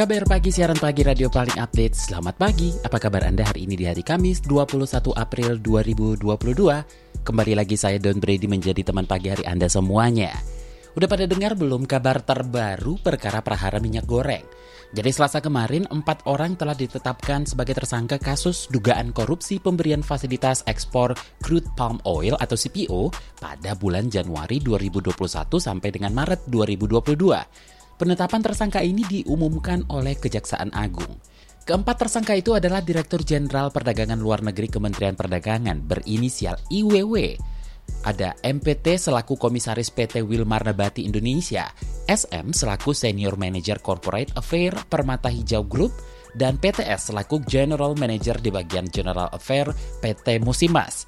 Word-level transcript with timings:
KBR 0.00 0.32
Pagi, 0.32 0.48
siaran 0.48 0.80
pagi 0.80 1.04
radio 1.04 1.28
paling 1.28 1.60
update. 1.60 1.92
Selamat 1.92 2.32
pagi, 2.40 2.72
apa 2.72 2.96
kabar 2.96 3.20
Anda 3.20 3.44
hari 3.44 3.68
ini 3.68 3.76
di 3.76 3.84
hari 3.84 4.00
Kamis 4.00 4.40
21 4.48 4.88
April 5.12 5.60
2022? 5.60 6.24
Kembali 7.20 7.52
lagi 7.52 7.76
saya 7.76 8.00
Don 8.00 8.16
Brady 8.16 8.48
menjadi 8.48 8.80
teman 8.80 9.04
pagi 9.04 9.28
hari 9.28 9.44
Anda 9.44 9.68
semuanya. 9.68 10.32
Udah 10.96 11.04
pada 11.04 11.28
dengar 11.28 11.52
belum 11.52 11.84
kabar 11.84 12.24
terbaru 12.24 12.96
perkara 12.96 13.44
prahara 13.44 13.76
minyak 13.76 14.08
goreng? 14.08 14.40
Jadi 14.96 15.10
selasa 15.12 15.44
kemarin, 15.44 15.84
empat 15.92 16.24
orang 16.24 16.56
telah 16.56 16.72
ditetapkan 16.72 17.44
sebagai 17.44 17.76
tersangka 17.76 18.16
kasus 18.16 18.72
dugaan 18.72 19.12
korupsi 19.12 19.60
pemberian 19.60 20.00
fasilitas 20.00 20.64
ekspor 20.64 21.12
crude 21.44 21.68
palm 21.76 22.00
oil 22.08 22.40
atau 22.40 22.56
CPO 22.56 23.12
pada 23.36 23.76
bulan 23.76 24.08
Januari 24.08 24.64
2021 24.64 25.12
sampai 25.60 25.92
dengan 25.92 26.16
Maret 26.16 26.48
2022. 26.48 27.79
Penetapan 28.00 28.40
tersangka 28.40 28.80
ini 28.80 29.04
diumumkan 29.04 29.84
oleh 29.92 30.16
Kejaksaan 30.16 30.72
Agung. 30.72 31.20
Keempat 31.68 32.00
tersangka 32.00 32.32
itu 32.32 32.56
adalah 32.56 32.80
Direktur 32.80 33.20
Jenderal 33.20 33.68
Perdagangan 33.68 34.16
Luar 34.16 34.40
Negeri 34.40 34.72
Kementerian 34.72 35.12
Perdagangan 35.12 35.84
berinisial 35.84 36.56
IWW. 36.72 37.36
Ada 38.08 38.40
MPT 38.40 38.96
selaku 38.96 39.36
Komisaris 39.36 39.92
PT 39.92 40.24
Wilmar 40.24 40.64
Nabati 40.64 41.04
Indonesia, 41.04 41.68
SM 42.08 42.56
selaku 42.56 42.96
Senior 42.96 43.36
Manager 43.36 43.84
Corporate 43.84 44.32
Affair 44.32 44.72
Permata 44.88 45.28
Hijau 45.28 45.68
Group, 45.68 45.92
dan 46.32 46.56
PTS 46.56 47.12
selaku 47.12 47.44
General 47.44 47.92
Manager 48.00 48.40
di 48.40 48.48
bagian 48.48 48.88
General 48.88 49.28
Affair 49.28 49.68
PT 50.00 50.40
Musimas. 50.40 51.04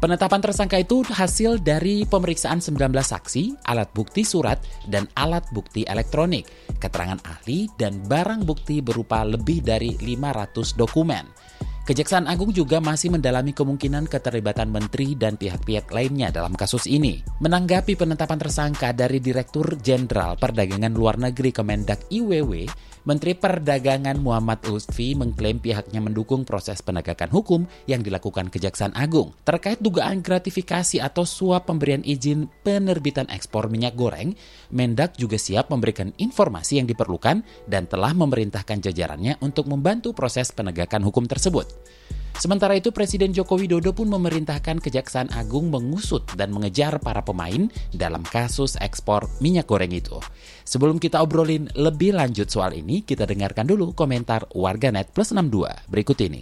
Penetapan 0.00 0.40
tersangka 0.40 0.80
itu 0.80 1.04
hasil 1.04 1.60
dari 1.60 2.08
pemeriksaan 2.08 2.64
19 2.64 2.88
saksi, 3.04 3.68
alat 3.68 3.92
bukti 3.92 4.24
surat, 4.24 4.56
dan 4.88 5.04
alat 5.12 5.44
bukti 5.52 5.84
elektronik, 5.84 6.48
keterangan 6.80 7.20
ahli, 7.20 7.68
dan 7.76 8.00
barang 8.08 8.48
bukti 8.48 8.80
berupa 8.80 9.20
lebih 9.28 9.60
dari 9.60 10.00
500 10.00 10.72
dokumen. 10.72 11.28
Kejaksaan 11.84 12.32
Agung 12.32 12.48
juga 12.48 12.80
masih 12.80 13.12
mendalami 13.12 13.52
kemungkinan 13.52 14.08
keterlibatan 14.08 14.72
menteri 14.72 15.18
dan 15.20 15.36
pihak-pihak 15.36 15.92
lainnya 15.92 16.32
dalam 16.32 16.56
kasus 16.56 16.88
ini. 16.88 17.20
Menanggapi 17.44 17.92
penetapan 17.92 18.40
tersangka 18.40 18.96
dari 18.96 19.20
Direktur 19.20 19.76
Jenderal 19.84 20.40
Perdagangan 20.40 20.96
Luar 20.96 21.20
Negeri 21.20 21.52
Kemendak 21.52 22.08
IWW, 22.08 22.64
Menteri 23.00 23.32
Perdagangan 23.32 24.20
Muhammad 24.20 24.60
Lutfi 24.68 25.16
mengklaim 25.16 25.56
pihaknya 25.56 26.04
mendukung 26.04 26.44
proses 26.44 26.84
penegakan 26.84 27.32
hukum 27.32 27.64
yang 27.88 28.04
dilakukan 28.04 28.52
Kejaksaan 28.52 28.92
Agung 28.92 29.32
terkait 29.40 29.80
dugaan 29.80 30.20
gratifikasi 30.20 31.00
atau 31.00 31.24
suap 31.24 31.72
pemberian 31.72 32.04
izin 32.04 32.52
penerbitan 32.60 33.24
ekspor 33.32 33.72
minyak 33.72 33.96
goreng. 33.96 34.36
Mendak 34.68 35.16
juga 35.16 35.40
siap 35.40 35.72
memberikan 35.72 36.12
informasi 36.20 36.76
yang 36.76 36.86
diperlukan 36.92 37.40
dan 37.64 37.88
telah 37.88 38.12
memerintahkan 38.12 38.84
jajarannya 38.84 39.40
untuk 39.40 39.64
membantu 39.64 40.12
proses 40.12 40.52
penegakan 40.52 41.00
hukum 41.00 41.24
tersebut. 41.24 41.72
Sementara 42.40 42.72
itu 42.72 42.88
Presiden 42.88 43.36
Joko 43.36 43.60
Widodo 43.60 43.92
pun 43.92 44.08
memerintahkan 44.08 44.80
Kejaksaan 44.80 45.28
Agung 45.36 45.68
mengusut 45.68 46.24
dan 46.40 46.56
mengejar 46.56 46.96
para 46.96 47.20
pemain 47.20 47.68
dalam 47.92 48.24
kasus 48.24 48.80
ekspor 48.80 49.28
minyak 49.44 49.68
goreng 49.68 49.92
itu. 49.92 50.16
Sebelum 50.64 50.96
kita 50.96 51.20
obrolin 51.20 51.68
lebih 51.76 52.16
lanjut 52.16 52.48
soal 52.48 52.72
ini, 52.72 53.04
kita 53.04 53.28
dengarkan 53.28 53.68
dulu 53.68 53.92
komentar 53.92 54.48
warganet 54.56 55.12
plus 55.12 55.36
62 55.36 55.92
berikut 55.92 56.16
ini. 56.24 56.40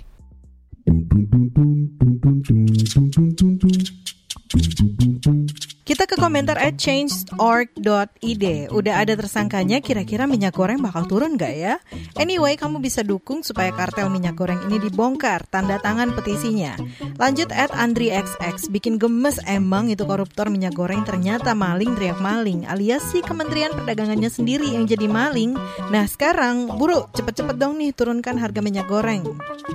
Komentar 6.19 6.59
at 6.59 6.75
change.org.id. 6.75 8.45
Udah 8.75 8.95
ada 8.99 9.15
tersangkanya, 9.15 9.79
kira-kira 9.79 10.27
minyak 10.27 10.59
goreng 10.59 10.83
bakal 10.83 11.07
turun 11.07 11.39
nggak 11.39 11.55
ya? 11.55 11.79
Anyway, 12.19 12.59
kamu 12.59 12.83
bisa 12.83 13.07
dukung 13.07 13.47
supaya 13.47 13.71
kartel 13.71 14.11
minyak 14.11 14.35
goreng 14.35 14.59
ini 14.67 14.83
dibongkar. 14.83 15.47
Tanda 15.47 15.79
tangan 15.79 16.19
petisinya. 16.19 16.75
Lanjut 17.23 17.55
at 17.55 17.71
AndriXX. 17.71 18.67
Bikin 18.75 18.99
gemes 18.99 19.39
emang 19.47 19.95
itu 19.95 20.03
koruptor 20.03 20.51
minyak 20.51 20.75
goreng 20.75 21.07
ternyata 21.07 21.55
maling 21.55 21.95
teriak 21.95 22.19
maling. 22.19 22.67
Alias 22.67 23.07
si 23.15 23.23
Kementerian 23.23 23.71
Perdagangannya 23.71 24.27
sendiri 24.27 24.75
yang 24.75 24.91
jadi 24.91 25.07
maling. 25.07 25.55
Nah 25.95 26.11
sekarang, 26.11 26.75
buru 26.75 27.07
cepet-cepet 27.15 27.55
dong 27.55 27.79
nih 27.79 27.95
turunkan 27.95 28.43
harga 28.43 28.59
minyak 28.59 28.91
goreng. 28.91 29.23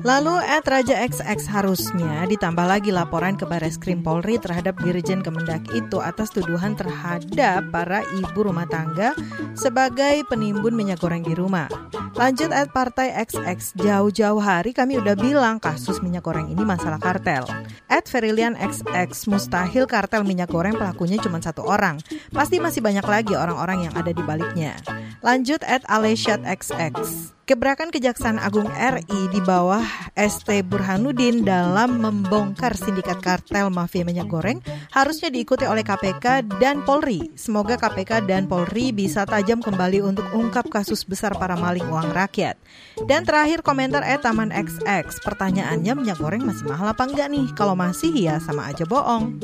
Lalu 0.04 0.36
at 0.44 0.68
Raja 0.68 1.00
XX 1.08 1.40
harusnya 1.48 2.28
ditambah 2.28 2.68
lagi 2.68 2.92
laporan 2.92 3.40
ke 3.40 3.48
Baris 3.48 3.80
Krim 3.80 4.04
Polri 4.04 4.36
terhadap 4.36 4.76
Dirjen 4.84 5.24
Kemendak 5.24 5.64
itu 5.72 6.04
atas 6.04 6.33
tuduhan 6.34 6.74
terhadap 6.74 7.70
para 7.70 8.02
ibu 8.18 8.40
rumah 8.42 8.66
tangga 8.66 9.14
sebagai 9.54 10.26
penimbun 10.28 10.74
minyak 10.74 10.98
goreng 10.98 11.22
di 11.22 11.38
rumah. 11.38 11.70
Lanjut 12.14 12.54
at 12.54 12.70
Partai 12.70 13.10
XX, 13.26 13.74
jauh-jauh 13.74 14.38
hari 14.38 14.70
kami 14.70 15.02
udah 15.02 15.18
bilang 15.18 15.58
kasus 15.58 15.98
minyak 16.02 16.26
goreng 16.26 16.46
ini 16.46 16.62
masalah 16.62 17.02
kartel. 17.02 17.46
At 17.90 18.06
Verilian 18.06 18.54
XX, 18.54 19.10
mustahil 19.34 19.90
kartel 19.90 20.22
minyak 20.22 20.54
goreng 20.54 20.78
pelakunya 20.78 21.18
cuma 21.18 21.42
satu 21.42 21.66
orang. 21.66 21.98
Pasti 22.30 22.62
masih 22.62 22.86
banyak 22.86 23.06
lagi 23.06 23.34
orang-orang 23.34 23.90
yang 23.90 23.94
ada 23.98 24.14
di 24.14 24.22
baliknya. 24.22 24.78
Lanjut 25.26 25.66
at 25.66 25.82
Alesiat 25.90 26.46
XX. 26.46 27.34
Gebrakan 27.44 27.92
Kejaksaan 27.92 28.40
Agung 28.40 28.72
RI 28.72 29.20
di 29.28 29.44
bawah 29.44 29.84
ST 30.16 30.48
Burhanuddin 30.64 31.44
dalam 31.44 32.00
membongkar 32.00 32.72
sindikat 32.72 33.20
kartel 33.20 33.68
mafia 33.68 34.08
minyak 34.08 34.32
goreng 34.32 34.64
harusnya 34.96 35.28
diikuti 35.28 35.68
oleh 35.68 35.84
KPK 35.84 36.48
dan 36.64 36.88
Polri. 36.88 37.36
Semoga 37.36 37.76
KPK 37.76 38.24
dan 38.24 38.48
Polri 38.48 38.96
bisa 38.96 39.28
tajam 39.28 39.60
kembali 39.60 40.00
untuk 40.00 40.24
ungkap 40.32 40.72
kasus 40.72 41.04
besar 41.04 41.36
para 41.36 41.60
maling 41.60 41.84
uang 41.84 42.16
rakyat. 42.16 42.56
Dan 43.04 43.28
terakhir 43.28 43.60
komentar 43.60 44.08
eh 44.08 44.24
Taman 44.24 44.56
XX. 44.56 45.12
Pertanyaannya 45.20 46.00
minyak 46.00 46.24
goreng 46.24 46.48
masih 46.48 46.64
mahal 46.64 46.96
apa 46.96 47.04
enggak 47.04 47.28
nih? 47.28 47.52
Kalau 47.60 47.76
masih 47.76 48.16
ya 48.16 48.40
sama 48.40 48.72
aja 48.72 48.88
bohong. 48.88 49.36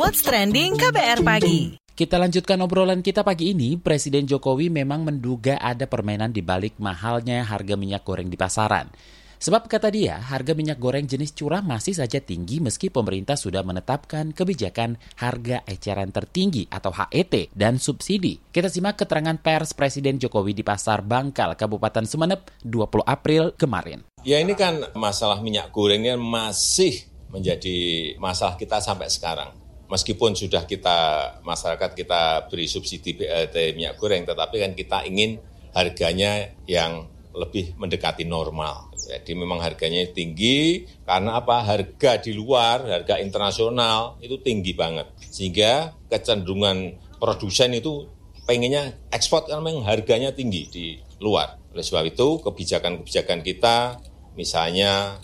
What's 0.00 0.24
trending 0.24 0.80
KBR 0.80 1.20
pagi? 1.20 1.87
Kita 1.98 2.14
lanjutkan 2.14 2.62
obrolan 2.62 3.02
kita 3.02 3.26
pagi 3.26 3.50
ini. 3.50 3.74
Presiden 3.74 4.22
Jokowi 4.22 4.70
memang 4.70 5.02
menduga 5.02 5.58
ada 5.58 5.90
permainan 5.90 6.30
di 6.30 6.46
balik 6.46 6.78
mahalnya 6.78 7.42
harga 7.42 7.74
minyak 7.74 8.06
goreng 8.06 8.30
di 8.30 8.38
pasaran. 8.38 8.86
Sebab 9.42 9.66
kata 9.66 9.90
dia, 9.90 10.14
harga 10.14 10.54
minyak 10.54 10.78
goreng 10.78 11.10
jenis 11.10 11.34
curah 11.34 11.58
masih 11.58 11.98
saja 11.98 12.22
tinggi 12.22 12.62
meski 12.62 12.86
pemerintah 12.86 13.34
sudah 13.34 13.66
menetapkan 13.66 14.30
kebijakan 14.30 14.94
harga 15.18 15.66
eceran 15.66 16.14
tertinggi 16.14 16.70
atau 16.70 16.94
HET 16.94 17.50
dan 17.58 17.82
subsidi. 17.82 18.38
Kita 18.46 18.70
simak 18.70 19.02
keterangan 19.02 19.34
pers 19.34 19.74
Presiden 19.74 20.22
Jokowi 20.22 20.54
di 20.54 20.62
Pasar 20.62 21.02
Bangkal, 21.02 21.58
Kabupaten 21.58 22.06
Sumeneb, 22.06 22.46
20 22.62 23.02
April 23.10 23.58
kemarin. 23.58 24.06
Ya 24.22 24.38
ini 24.38 24.54
kan 24.54 24.86
masalah 24.94 25.42
minyak 25.42 25.74
gorengnya 25.74 26.14
masih 26.14 27.10
menjadi 27.34 28.14
masalah 28.22 28.54
kita 28.54 28.78
sampai 28.78 29.10
sekarang 29.10 29.66
meskipun 29.88 30.36
sudah 30.36 30.68
kita 30.68 30.98
masyarakat 31.42 31.96
kita 31.96 32.46
beri 32.52 32.68
subsidi 32.68 33.16
BLT 33.16 33.74
minyak 33.74 33.96
goreng, 33.96 34.28
tetapi 34.28 34.56
kan 34.60 34.72
kita 34.76 35.04
ingin 35.08 35.40
harganya 35.72 36.52
yang 36.68 37.08
lebih 37.36 37.76
mendekati 37.76 38.24
normal. 38.28 38.92
Jadi 38.98 39.32
memang 39.32 39.62
harganya 39.62 40.04
tinggi 40.10 40.84
karena 41.06 41.40
apa? 41.40 41.64
Harga 41.64 42.20
di 42.20 42.36
luar, 42.36 42.84
harga 42.84 43.16
internasional 43.22 44.20
itu 44.20 44.36
tinggi 44.42 44.76
banget. 44.76 45.08
Sehingga 45.22 45.96
kecenderungan 46.10 46.98
produsen 47.16 47.72
itu 47.72 48.10
pengennya 48.44 48.96
ekspor 49.12 49.46
karena 49.46 49.62
memang 49.64 49.86
harganya 49.86 50.34
tinggi 50.34 50.62
di 50.68 50.86
luar. 51.22 51.56
Oleh 51.72 51.84
sebab 51.84 52.04
itu 52.10 52.42
kebijakan-kebijakan 52.42 53.40
kita 53.44 54.02
misalnya 54.34 55.20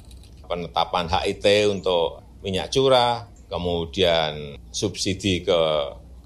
penetapan 0.46 1.08
HIT 1.08 1.46
untuk 1.72 2.20
minyak 2.44 2.68
curah, 2.68 3.26
kemudian 3.54 4.58
subsidi 4.74 5.46
ke, 5.46 5.60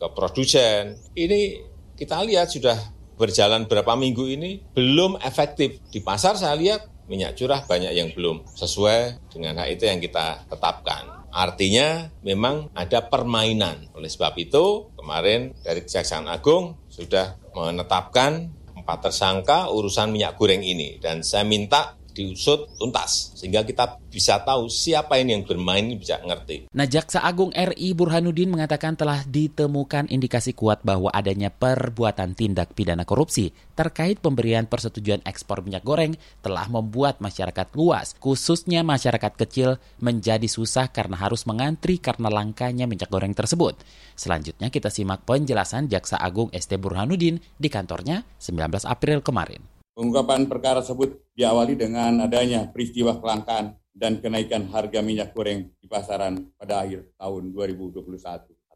ke 0.01 0.07
produsen, 0.17 0.97
ini 1.13 1.61
kita 1.93 2.25
lihat 2.25 2.49
sudah 2.49 2.81
berjalan 3.21 3.69
berapa 3.69 3.93
minggu 3.93 4.25
ini 4.33 4.65
belum 4.73 5.21
efektif. 5.21 5.77
Di 5.93 6.01
pasar 6.01 6.41
saya 6.41 6.57
lihat 6.57 6.89
minyak 7.05 7.37
curah 7.37 7.61
banyak 7.69 7.93
yang 7.93 8.09
belum 8.17 8.49
sesuai 8.57 9.29
dengan 9.29 9.61
hak 9.61 9.69
itu 9.77 9.85
yang 9.85 10.01
kita 10.01 10.49
tetapkan. 10.49 11.29
Artinya 11.29 12.09
memang 12.25 12.73
ada 12.73 13.05
permainan. 13.05 13.93
Oleh 13.93 14.09
sebab 14.09 14.33
itu 14.41 14.89
kemarin 14.97 15.53
dari 15.61 15.85
Kejaksaan 15.85 16.25
Agung 16.25 16.81
sudah 16.89 17.37
menetapkan 17.53 18.49
empat 18.73 19.13
tersangka 19.13 19.69
urusan 19.69 20.09
minyak 20.09 20.41
goreng 20.41 20.65
ini. 20.65 20.97
Dan 20.97 21.21
saya 21.21 21.45
minta 21.45 22.01
diusut 22.19 22.67
tuntas 22.75 23.31
sehingga 23.39 23.63
kita 23.63 24.03
bisa 24.11 24.43
tahu 24.43 24.67
siapa 24.67 25.23
ini 25.23 25.39
yang 25.39 25.45
bermain 25.47 25.95
bisa 25.95 26.19
ngerti. 26.19 26.75
Nah, 26.75 26.91
Jaksa 26.91 27.23
Agung 27.23 27.55
RI 27.55 27.95
Burhanuddin 27.95 28.51
mengatakan 28.51 28.99
telah 28.99 29.23
ditemukan 29.23 30.11
indikasi 30.11 30.59
kuat 30.59 30.83
bahwa 30.83 31.15
adanya 31.15 31.55
perbuatan 31.55 32.35
tindak 32.35 32.75
pidana 32.75 33.07
korupsi 33.07 33.55
terkait 33.79 34.19
pemberian 34.19 34.67
persetujuan 34.67 35.23
ekspor 35.23 35.63
minyak 35.63 35.87
goreng 35.87 36.19
telah 36.43 36.67
membuat 36.67 37.23
masyarakat 37.23 37.71
luas, 37.79 38.19
khususnya 38.19 38.83
masyarakat 38.83 39.39
kecil, 39.39 39.79
menjadi 40.03 40.51
susah 40.51 40.91
karena 40.91 41.15
harus 41.15 41.47
mengantri 41.47 42.03
karena 42.03 42.27
langkanya 42.27 42.91
minyak 42.91 43.07
goreng 43.07 43.39
tersebut. 43.39 43.79
Selanjutnya 44.19 44.75
kita 44.75 44.91
simak 44.91 45.23
penjelasan 45.23 45.87
Jaksa 45.87 46.19
Agung 46.19 46.51
ST 46.51 46.75
Burhanuddin 46.75 47.39
di 47.55 47.69
kantornya 47.71 48.27
19 48.43 48.83
April 48.83 49.23
kemarin. 49.23 49.78
Pengungkapan 49.99 50.47
perkara 50.47 50.79
tersebut 50.79 51.27
diawali 51.35 51.75
dengan 51.75 52.23
adanya 52.23 52.71
peristiwa 52.71 53.19
kelangkaan 53.19 53.75
dan 53.91 54.23
kenaikan 54.23 54.71
harga 54.71 55.03
minyak 55.03 55.35
goreng 55.35 55.75
di 55.83 55.91
pasaran 55.91 56.55
pada 56.55 56.87
akhir 56.87 57.19
tahun 57.19 57.51
2021. 57.51 58.07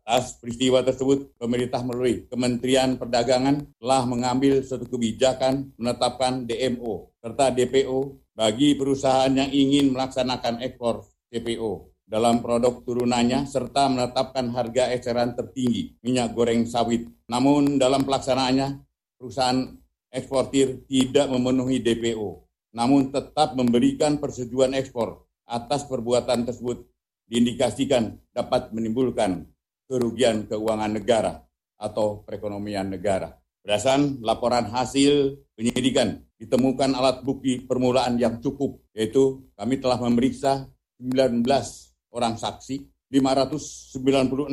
Atas 0.02 0.34
peristiwa 0.42 0.82
tersebut, 0.82 1.30
pemerintah 1.38 1.78
melalui 1.86 2.26
Kementerian 2.26 2.98
Perdagangan 2.98 3.70
telah 3.78 4.02
mengambil 4.02 4.66
suatu 4.66 4.82
kebijakan 4.90 5.70
menetapkan 5.78 6.42
DMO 6.42 7.14
serta 7.22 7.54
DPO 7.54 8.18
bagi 8.34 8.74
perusahaan 8.74 9.30
yang 9.30 9.46
ingin 9.54 9.94
melaksanakan 9.94 10.58
ekspor 10.58 11.06
CPO 11.30 12.02
dalam 12.02 12.42
produk 12.42 12.82
turunannya 12.82 13.46
serta 13.46 13.86
menetapkan 13.86 14.50
harga 14.50 14.90
eceran 14.90 15.38
tertinggi 15.38 16.02
minyak 16.02 16.34
goreng 16.34 16.66
sawit. 16.66 17.06
Namun 17.30 17.78
dalam 17.78 18.02
pelaksanaannya, 18.02 18.90
perusahaan 19.22 19.81
eksportir 20.12 20.84
tidak 20.86 21.26
memenuhi 21.32 21.80
DPO, 21.80 22.44
namun 22.76 23.08
tetap 23.08 23.56
memberikan 23.56 24.20
persetujuan 24.20 24.76
ekspor 24.76 25.24
atas 25.48 25.88
perbuatan 25.88 26.44
tersebut 26.44 26.84
diindikasikan 27.26 28.20
dapat 28.36 28.76
menimbulkan 28.76 29.48
kerugian 29.88 30.44
keuangan 30.44 30.92
negara 30.92 31.40
atau 31.80 32.20
perekonomian 32.22 32.92
negara. 32.92 33.32
Berdasarkan 33.64 34.20
laporan 34.20 34.68
hasil 34.68 35.38
penyidikan, 35.56 36.20
ditemukan 36.36 36.92
alat 36.98 37.22
bukti 37.22 37.62
permulaan 37.62 38.18
yang 38.18 38.42
cukup, 38.42 38.82
yaitu 38.92 39.46
kami 39.54 39.78
telah 39.78 39.96
memeriksa 40.02 40.66
19 40.98 41.46
orang 42.10 42.34
saksi, 42.36 42.90
596 43.12 44.50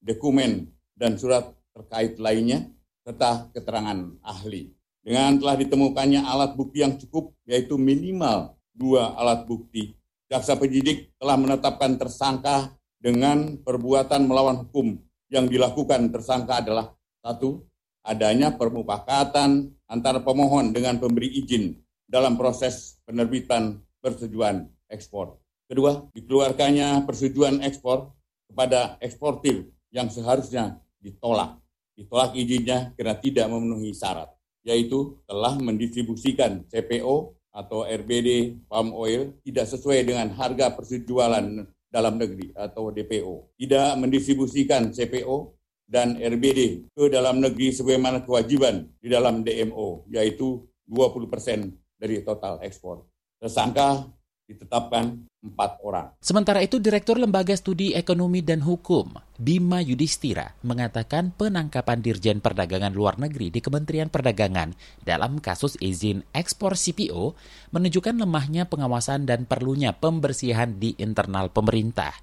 dokumen 0.00 0.72
dan 0.96 1.20
surat 1.20 1.52
terkait 1.76 2.16
lainnya, 2.16 2.72
serta 3.06 3.46
keterangan 3.54 4.18
ahli. 4.26 4.74
Dengan 5.06 5.38
telah 5.38 5.54
ditemukannya 5.54 6.26
alat 6.26 6.58
bukti 6.58 6.82
yang 6.82 6.98
cukup, 6.98 7.30
yaitu 7.46 7.78
minimal 7.78 8.58
dua 8.74 9.14
alat 9.14 9.46
bukti, 9.46 9.94
jaksa 10.26 10.58
penyidik 10.58 11.14
telah 11.14 11.38
menetapkan 11.38 11.94
tersangka 11.94 12.74
dengan 12.98 13.62
perbuatan 13.62 14.26
melawan 14.26 14.66
hukum 14.66 14.98
yang 15.30 15.46
dilakukan 15.46 16.10
tersangka 16.10 16.58
adalah 16.58 16.90
satu, 17.22 17.62
adanya 18.02 18.58
permufakatan 18.58 19.70
antara 19.86 20.18
pemohon 20.18 20.74
dengan 20.74 20.98
pemberi 20.98 21.30
izin 21.38 21.78
dalam 22.10 22.34
proses 22.34 22.98
penerbitan 23.06 23.78
persetujuan 24.02 24.66
ekspor. 24.90 25.38
Kedua, 25.70 26.10
dikeluarkannya 26.10 27.06
persetujuan 27.06 27.62
ekspor 27.62 28.10
kepada 28.50 28.98
eksportir 28.98 29.70
yang 29.94 30.10
seharusnya 30.10 30.82
ditolak 30.98 31.62
ditolak 31.96 32.36
izinnya 32.36 32.92
karena 32.94 33.16
tidak 33.16 33.46
memenuhi 33.48 33.96
syarat, 33.96 34.28
yaitu 34.62 35.16
telah 35.24 35.56
mendistribusikan 35.56 36.68
CPO 36.68 37.34
atau 37.56 37.88
RBD 37.88 38.60
palm 38.68 38.92
oil 38.92 39.32
tidak 39.40 39.64
sesuai 39.72 40.04
dengan 40.04 40.28
harga 40.36 40.76
persejualan 40.76 41.64
dalam 41.88 42.14
negeri 42.20 42.52
atau 42.52 42.92
DPO, 42.92 43.56
tidak 43.56 43.96
mendistribusikan 43.96 44.92
CPO 44.92 45.56
dan 45.88 46.20
RBD 46.20 46.92
ke 46.92 47.04
dalam 47.08 47.40
negeri 47.40 47.72
sebagaimana 47.72 48.20
kewajiban 48.26 48.84
di 49.00 49.08
dalam 49.08 49.40
DMO, 49.40 50.04
yaitu 50.12 50.68
20% 50.84 51.32
persen 51.32 51.72
dari 51.96 52.20
total 52.20 52.60
ekspor. 52.60 53.08
Tersangka 53.40 54.04
ditetapkan 54.46 55.26
empat 55.42 55.82
orang. 55.82 56.14
Sementara 56.22 56.62
itu, 56.62 56.78
Direktur 56.78 57.18
Lembaga 57.18 57.54
Studi 57.58 57.94
Ekonomi 57.94 58.42
dan 58.46 58.62
Hukum, 58.62 59.14
Bima 59.38 59.82
Yudhistira, 59.82 60.54
mengatakan 60.62 61.34
penangkapan 61.34 61.98
Dirjen 61.98 62.38
Perdagangan 62.38 62.94
Luar 62.94 63.18
Negeri 63.18 63.50
di 63.50 63.58
Kementerian 63.58 64.06
Perdagangan 64.06 64.74
dalam 65.02 65.42
kasus 65.42 65.74
izin 65.82 66.22
ekspor 66.30 66.78
CPO 66.78 67.34
menunjukkan 67.74 68.22
lemahnya 68.22 68.70
pengawasan 68.70 69.26
dan 69.26 69.50
perlunya 69.50 69.94
pembersihan 69.94 70.78
di 70.78 70.94
internal 70.98 71.50
pemerintah. 71.50 72.14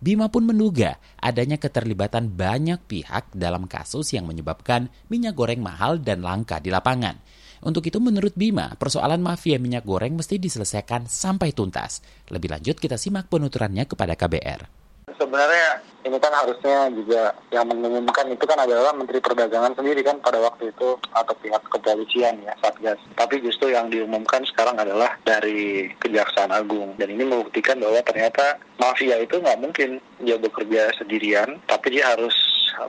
Bima 0.00 0.32
pun 0.32 0.48
menduga 0.48 0.96
adanya 1.20 1.60
keterlibatan 1.60 2.32
banyak 2.32 2.80
pihak 2.88 3.36
dalam 3.36 3.68
kasus 3.68 4.16
yang 4.16 4.24
menyebabkan 4.24 4.88
minyak 5.12 5.36
goreng 5.36 5.60
mahal 5.60 6.00
dan 6.00 6.24
langka 6.24 6.56
di 6.56 6.72
lapangan. 6.72 7.20
Untuk 7.60 7.84
itu 7.84 8.00
menurut 8.00 8.32
Bima, 8.32 8.72
persoalan 8.80 9.20
mafia 9.20 9.60
minyak 9.60 9.84
goreng 9.84 10.16
mesti 10.16 10.40
diselesaikan 10.40 11.04
sampai 11.04 11.52
tuntas. 11.52 12.00
Lebih 12.32 12.48
lanjut 12.48 12.80
kita 12.80 12.96
simak 12.96 13.28
penuturannya 13.28 13.84
kepada 13.84 14.16
KBR. 14.16 14.79
Sebenarnya 15.20 15.84
ini 16.08 16.16
kan 16.16 16.32
harusnya 16.32 16.88
juga 16.96 17.36
yang 17.52 17.68
mengumumkan 17.68 18.24
itu 18.32 18.40
kan 18.48 18.56
adalah 18.56 18.96
Menteri 18.96 19.20
Perdagangan 19.20 19.76
sendiri 19.76 20.00
kan 20.00 20.16
pada 20.24 20.40
waktu 20.40 20.72
itu 20.72 20.96
atau 21.12 21.34
pihak 21.44 21.60
kepolisian 21.68 22.40
ya 22.40 22.56
Satgas. 22.64 22.96
Tapi 23.20 23.44
justru 23.44 23.68
yang 23.68 23.92
diumumkan 23.92 24.40
sekarang 24.48 24.80
adalah 24.80 25.20
dari 25.28 25.92
Kejaksaan 26.00 26.48
Agung 26.48 26.96
dan 26.96 27.12
ini 27.12 27.28
membuktikan 27.28 27.76
bahwa 27.84 28.00
ternyata 28.00 28.56
mafia 28.80 29.20
itu 29.20 29.36
nggak 29.44 29.60
mungkin 29.60 30.00
dia 30.24 30.40
bekerja 30.40 30.88
sendirian, 30.96 31.60
tapi 31.68 32.00
dia 32.00 32.16
harus 32.16 32.32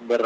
ber 0.06 0.22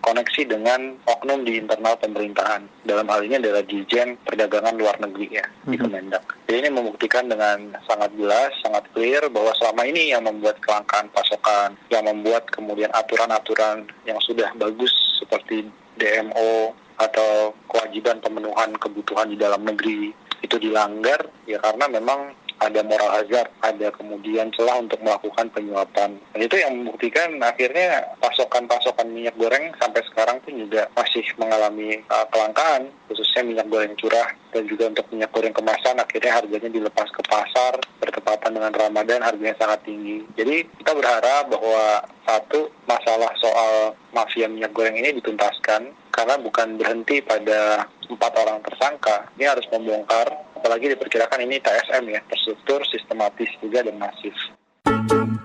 koneksi 0.00 0.48
dengan 0.48 0.96
oknum 1.04 1.44
di 1.44 1.60
internal 1.60 1.94
pemerintahan. 2.00 2.64
Dalam 2.88 3.06
hal 3.12 3.20
ini 3.24 3.36
adalah 3.36 3.60
Dijen 3.62 4.16
Perdagangan 4.24 4.74
Luar 4.80 4.96
Negeri 4.98 5.38
ya 5.38 5.44
di 5.68 5.76
mhm. 5.76 5.82
Kemendak. 5.86 6.24
Jadi 6.48 6.56
ini 6.66 6.70
membuktikan 6.72 7.28
dengan 7.28 7.76
sangat 7.84 8.10
jelas, 8.16 8.50
sangat 8.64 8.88
clear 8.96 9.22
bahwa 9.28 9.52
selama 9.60 9.86
ini 9.86 10.10
yang 10.10 10.24
membuat 10.24 10.58
kelangkaan 10.64 11.12
pasokan, 11.12 11.76
yang 11.92 12.08
membuat 12.08 12.48
kemudian 12.50 12.90
aturan-aturan 12.96 13.86
yang 14.08 14.18
sudah 14.24 14.50
bagus 14.56 14.90
seperti 15.20 15.68
DMO 16.00 16.74
atau 17.00 17.56
kewajiban 17.68 18.20
pemenuhan 18.20 18.76
kebutuhan 18.76 19.32
di 19.32 19.36
dalam 19.40 19.64
negeri 19.64 20.12
itu 20.40 20.56
dilanggar 20.56 21.28
ya 21.44 21.60
karena 21.60 21.88
memang 21.88 22.32
ada 22.60 22.80
moral 22.84 23.10
hazard, 23.10 23.48
ada 23.64 23.88
kemudian 23.92 24.52
celah 24.52 24.76
untuk 24.80 25.00
melakukan 25.00 25.48
penyuapan. 25.50 26.20
Dan 26.36 26.40
itu 26.40 26.56
yang 26.60 26.72
membuktikan 26.80 27.40
akhirnya 27.40 28.04
pasokan-pasokan 28.20 29.08
minyak 29.08 29.34
goreng 29.40 29.72
sampai 29.80 30.04
sekarang 30.12 30.38
pun 30.44 30.54
juga 30.60 30.86
masih 30.94 31.24
mengalami 31.40 32.04
uh, 32.12 32.28
kelangkaan, 32.28 32.92
khususnya 33.08 33.42
minyak 33.42 33.66
goreng 33.72 33.96
curah 33.96 34.28
dan 34.52 34.66
juga 34.66 34.90
untuk 34.90 35.06
minyak 35.14 35.30
goreng 35.32 35.54
kemasan 35.54 35.96
akhirnya 35.98 36.32
harganya 36.36 36.70
dilepas 36.70 37.08
ke 37.14 37.22
pasar 37.26 37.78
bertepatan 38.02 38.52
dengan 38.54 38.72
Ramadan 38.74 39.22
harganya 39.22 39.56
sangat 39.56 39.80
tinggi. 39.86 40.26
Jadi 40.34 40.66
kita 40.82 40.92
berharap 40.92 41.48
bahwa 41.48 42.02
satu 42.26 42.70
masalah 42.86 43.30
soal 43.38 43.94
mafia 44.10 44.50
minyak 44.50 44.74
goreng 44.74 44.98
ini 44.98 45.18
dituntaskan 45.22 45.94
karena 46.10 46.34
bukan 46.42 46.76
berhenti 46.76 47.22
pada 47.22 47.86
empat 48.10 48.32
orang 48.42 48.58
tersangka. 48.66 49.30
Ini 49.38 49.54
harus 49.54 49.66
membongkar, 49.70 50.26
apalagi 50.60 50.92
diperkirakan 50.92 51.40
ini 51.48 51.56
TSM 51.56 52.04
ya, 52.12 52.20
terstruktur, 52.28 52.84
sistematis 52.92 53.48
juga 53.64 53.80
dan 53.80 53.96
masif. 53.96 54.36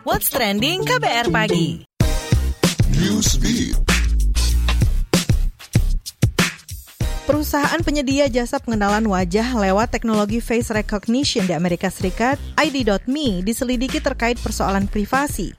What's 0.03 0.27
trending 0.27 0.84
KBR 0.84 1.31
pagi? 1.31 1.88
Perusahaan 7.25 7.81
penyedia 7.81 8.29
jasa 8.29 8.62
pengenalan 8.62 9.07
wajah 9.10 9.57
lewat 9.57 9.89
teknologi 9.89 10.43
face 10.43 10.69
recognition 10.69 11.48
di 11.50 11.57
Amerika 11.57 11.89
Serikat, 11.89 12.38
ID.me, 12.60 13.41
diselidiki 13.41 13.98
terkait 14.03 14.38
persoalan 14.38 14.86
privasi. 14.86 15.55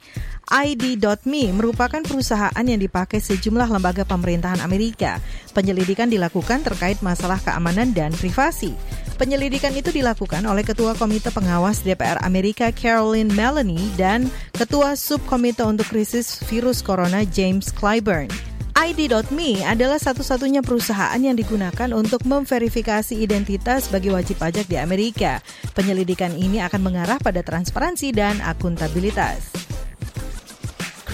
ID.me 0.47 1.51
merupakan 1.51 1.99
perusahaan 2.07 2.63
yang 2.63 2.79
dipakai 2.79 3.19
sejumlah 3.19 3.67
lembaga 3.67 4.07
pemerintahan 4.07 4.63
Amerika. 4.63 5.19
Penyelidikan 5.51 6.07
dilakukan 6.07 6.63
terkait 6.63 7.03
masalah 7.03 7.43
keamanan 7.43 7.91
dan 7.91 8.15
privasi. 8.15 8.79
Penyelidikan 9.17 9.73
itu 9.73 9.89
dilakukan 9.89 10.45
oleh 10.45 10.61
Ketua 10.61 10.93
Komite 10.93 11.33
Pengawas 11.33 11.81
DPR 11.81 12.21
Amerika 12.21 12.69
Caroline 12.69 13.33
Melanie 13.33 13.89
dan 13.97 14.29
Ketua 14.53 14.93
Subkomite 14.93 15.65
untuk 15.65 15.89
Krisis 15.89 16.45
Virus 16.45 16.85
Corona 16.85 17.25
James 17.25 17.73
Clyburn. 17.73 18.29
ID.me 18.77 19.65
adalah 19.65 19.97
satu-satunya 19.97 20.61
perusahaan 20.61 21.17
yang 21.17 21.33
digunakan 21.33 21.97
untuk 21.97 22.29
memverifikasi 22.29 23.17
identitas 23.17 23.89
bagi 23.89 24.13
wajib 24.13 24.37
pajak 24.37 24.69
di 24.69 24.77
Amerika. 24.77 25.41
Penyelidikan 25.73 26.37
ini 26.37 26.61
akan 26.61 26.85
mengarah 26.85 27.17
pada 27.17 27.41
transparansi 27.41 28.13
dan 28.13 28.37
akuntabilitas. 28.45 29.66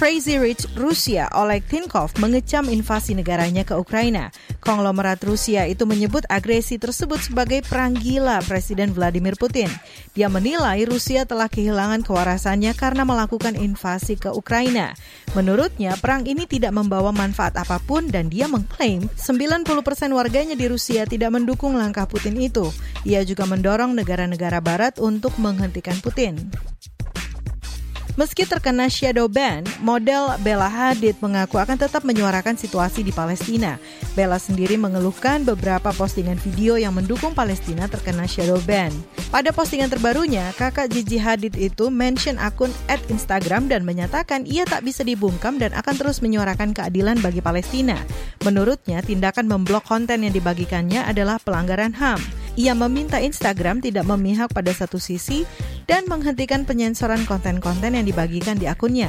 Crazy 0.03 0.35
Rich 0.35 0.75
Rusia 0.75 1.31
Oleg 1.31 1.63
Tinkov 1.71 2.11
mengecam 2.19 2.67
invasi 2.67 3.15
negaranya 3.15 3.63
ke 3.63 3.79
Ukraina. 3.79 4.35
Konglomerat 4.59 5.23
Rusia 5.23 5.63
itu 5.71 5.87
menyebut 5.87 6.27
agresi 6.27 6.75
tersebut 6.75 7.23
sebagai 7.23 7.63
perang 7.63 7.95
gila 7.95 8.43
Presiden 8.43 8.91
Vladimir 8.91 9.39
Putin. 9.39 9.71
Dia 10.19 10.27
menilai 10.27 10.83
Rusia 10.91 11.23
telah 11.23 11.47
kehilangan 11.47 12.03
kewarasannya 12.03 12.75
karena 12.75 13.07
melakukan 13.07 13.55
invasi 13.55 14.19
ke 14.19 14.35
Ukraina. 14.35 14.91
Menurutnya, 15.39 15.95
perang 15.95 16.27
ini 16.27 16.51
tidak 16.51 16.75
membawa 16.75 17.15
manfaat 17.15 17.55
apa 17.55 17.79
pun 17.79 18.11
dan 18.11 18.27
dia 18.27 18.51
mengklaim 18.51 19.07
90% 19.07 19.71
warganya 20.11 20.59
di 20.59 20.67
Rusia 20.67 21.07
tidak 21.07 21.31
mendukung 21.31 21.79
langkah 21.79 22.11
Putin 22.11 22.43
itu. 22.43 22.75
Ia 23.07 23.23
juga 23.23 23.47
mendorong 23.47 23.95
negara-negara 23.95 24.59
barat 24.59 24.99
untuk 24.99 25.39
menghentikan 25.39 25.95
Putin. 26.03 26.51
Meski 28.13 28.45
terkena 28.45 28.93
shadow 28.93 29.25
ban, 29.25 29.65
model 29.81 30.37
Bella 30.45 30.69
Hadid 30.69 31.17
mengaku 31.25 31.57
akan 31.57 31.81
tetap 31.81 32.05
menyuarakan 32.05 32.61
situasi 32.61 33.01
di 33.01 33.09
Palestina. 33.09 33.81
Bella 34.13 34.37
sendiri 34.37 34.77
mengeluhkan 34.77 35.49
beberapa 35.49 35.97
postingan 35.97 36.37
video 36.37 36.77
yang 36.77 36.93
mendukung 36.93 37.33
Palestina 37.33 37.89
terkena 37.89 38.29
shadow 38.29 38.61
ban. 38.69 38.93
Pada 39.33 39.49
postingan 39.49 39.89
terbarunya, 39.89 40.53
kakak 40.61 40.93
Gigi 40.93 41.17
Hadid 41.17 41.57
itu 41.57 41.89
mention 41.89 42.37
akun 42.37 42.69
at 42.93 43.01
Instagram 43.09 43.73
dan 43.73 43.81
menyatakan 43.81 44.45
ia 44.45 44.69
tak 44.69 44.85
bisa 44.85 45.01
dibungkam 45.09 45.57
dan 45.57 45.73
akan 45.73 45.97
terus 45.97 46.21
menyuarakan 46.21 46.77
keadilan 46.77 47.17
bagi 47.25 47.41
Palestina. 47.41 47.97
Menurutnya, 48.45 49.01
tindakan 49.01 49.49
memblok 49.49 49.89
konten 49.89 50.29
yang 50.29 50.37
dibagikannya 50.37 51.01
adalah 51.01 51.41
pelanggaran 51.41 51.97
HAM. 51.97 52.42
Ia 52.53 52.77
meminta 52.77 53.17
Instagram 53.17 53.81
tidak 53.81 54.05
memihak 54.05 54.53
pada 54.53 54.69
satu 54.77 55.01
sisi 55.01 55.49
dan 55.89 56.05
menghentikan 56.05 56.69
penyensoran 56.69 57.25
konten-konten 57.25 57.97
yang 57.97 58.05
dibagikan 58.05 58.61
di 58.61 58.69
akunnya. 58.69 59.09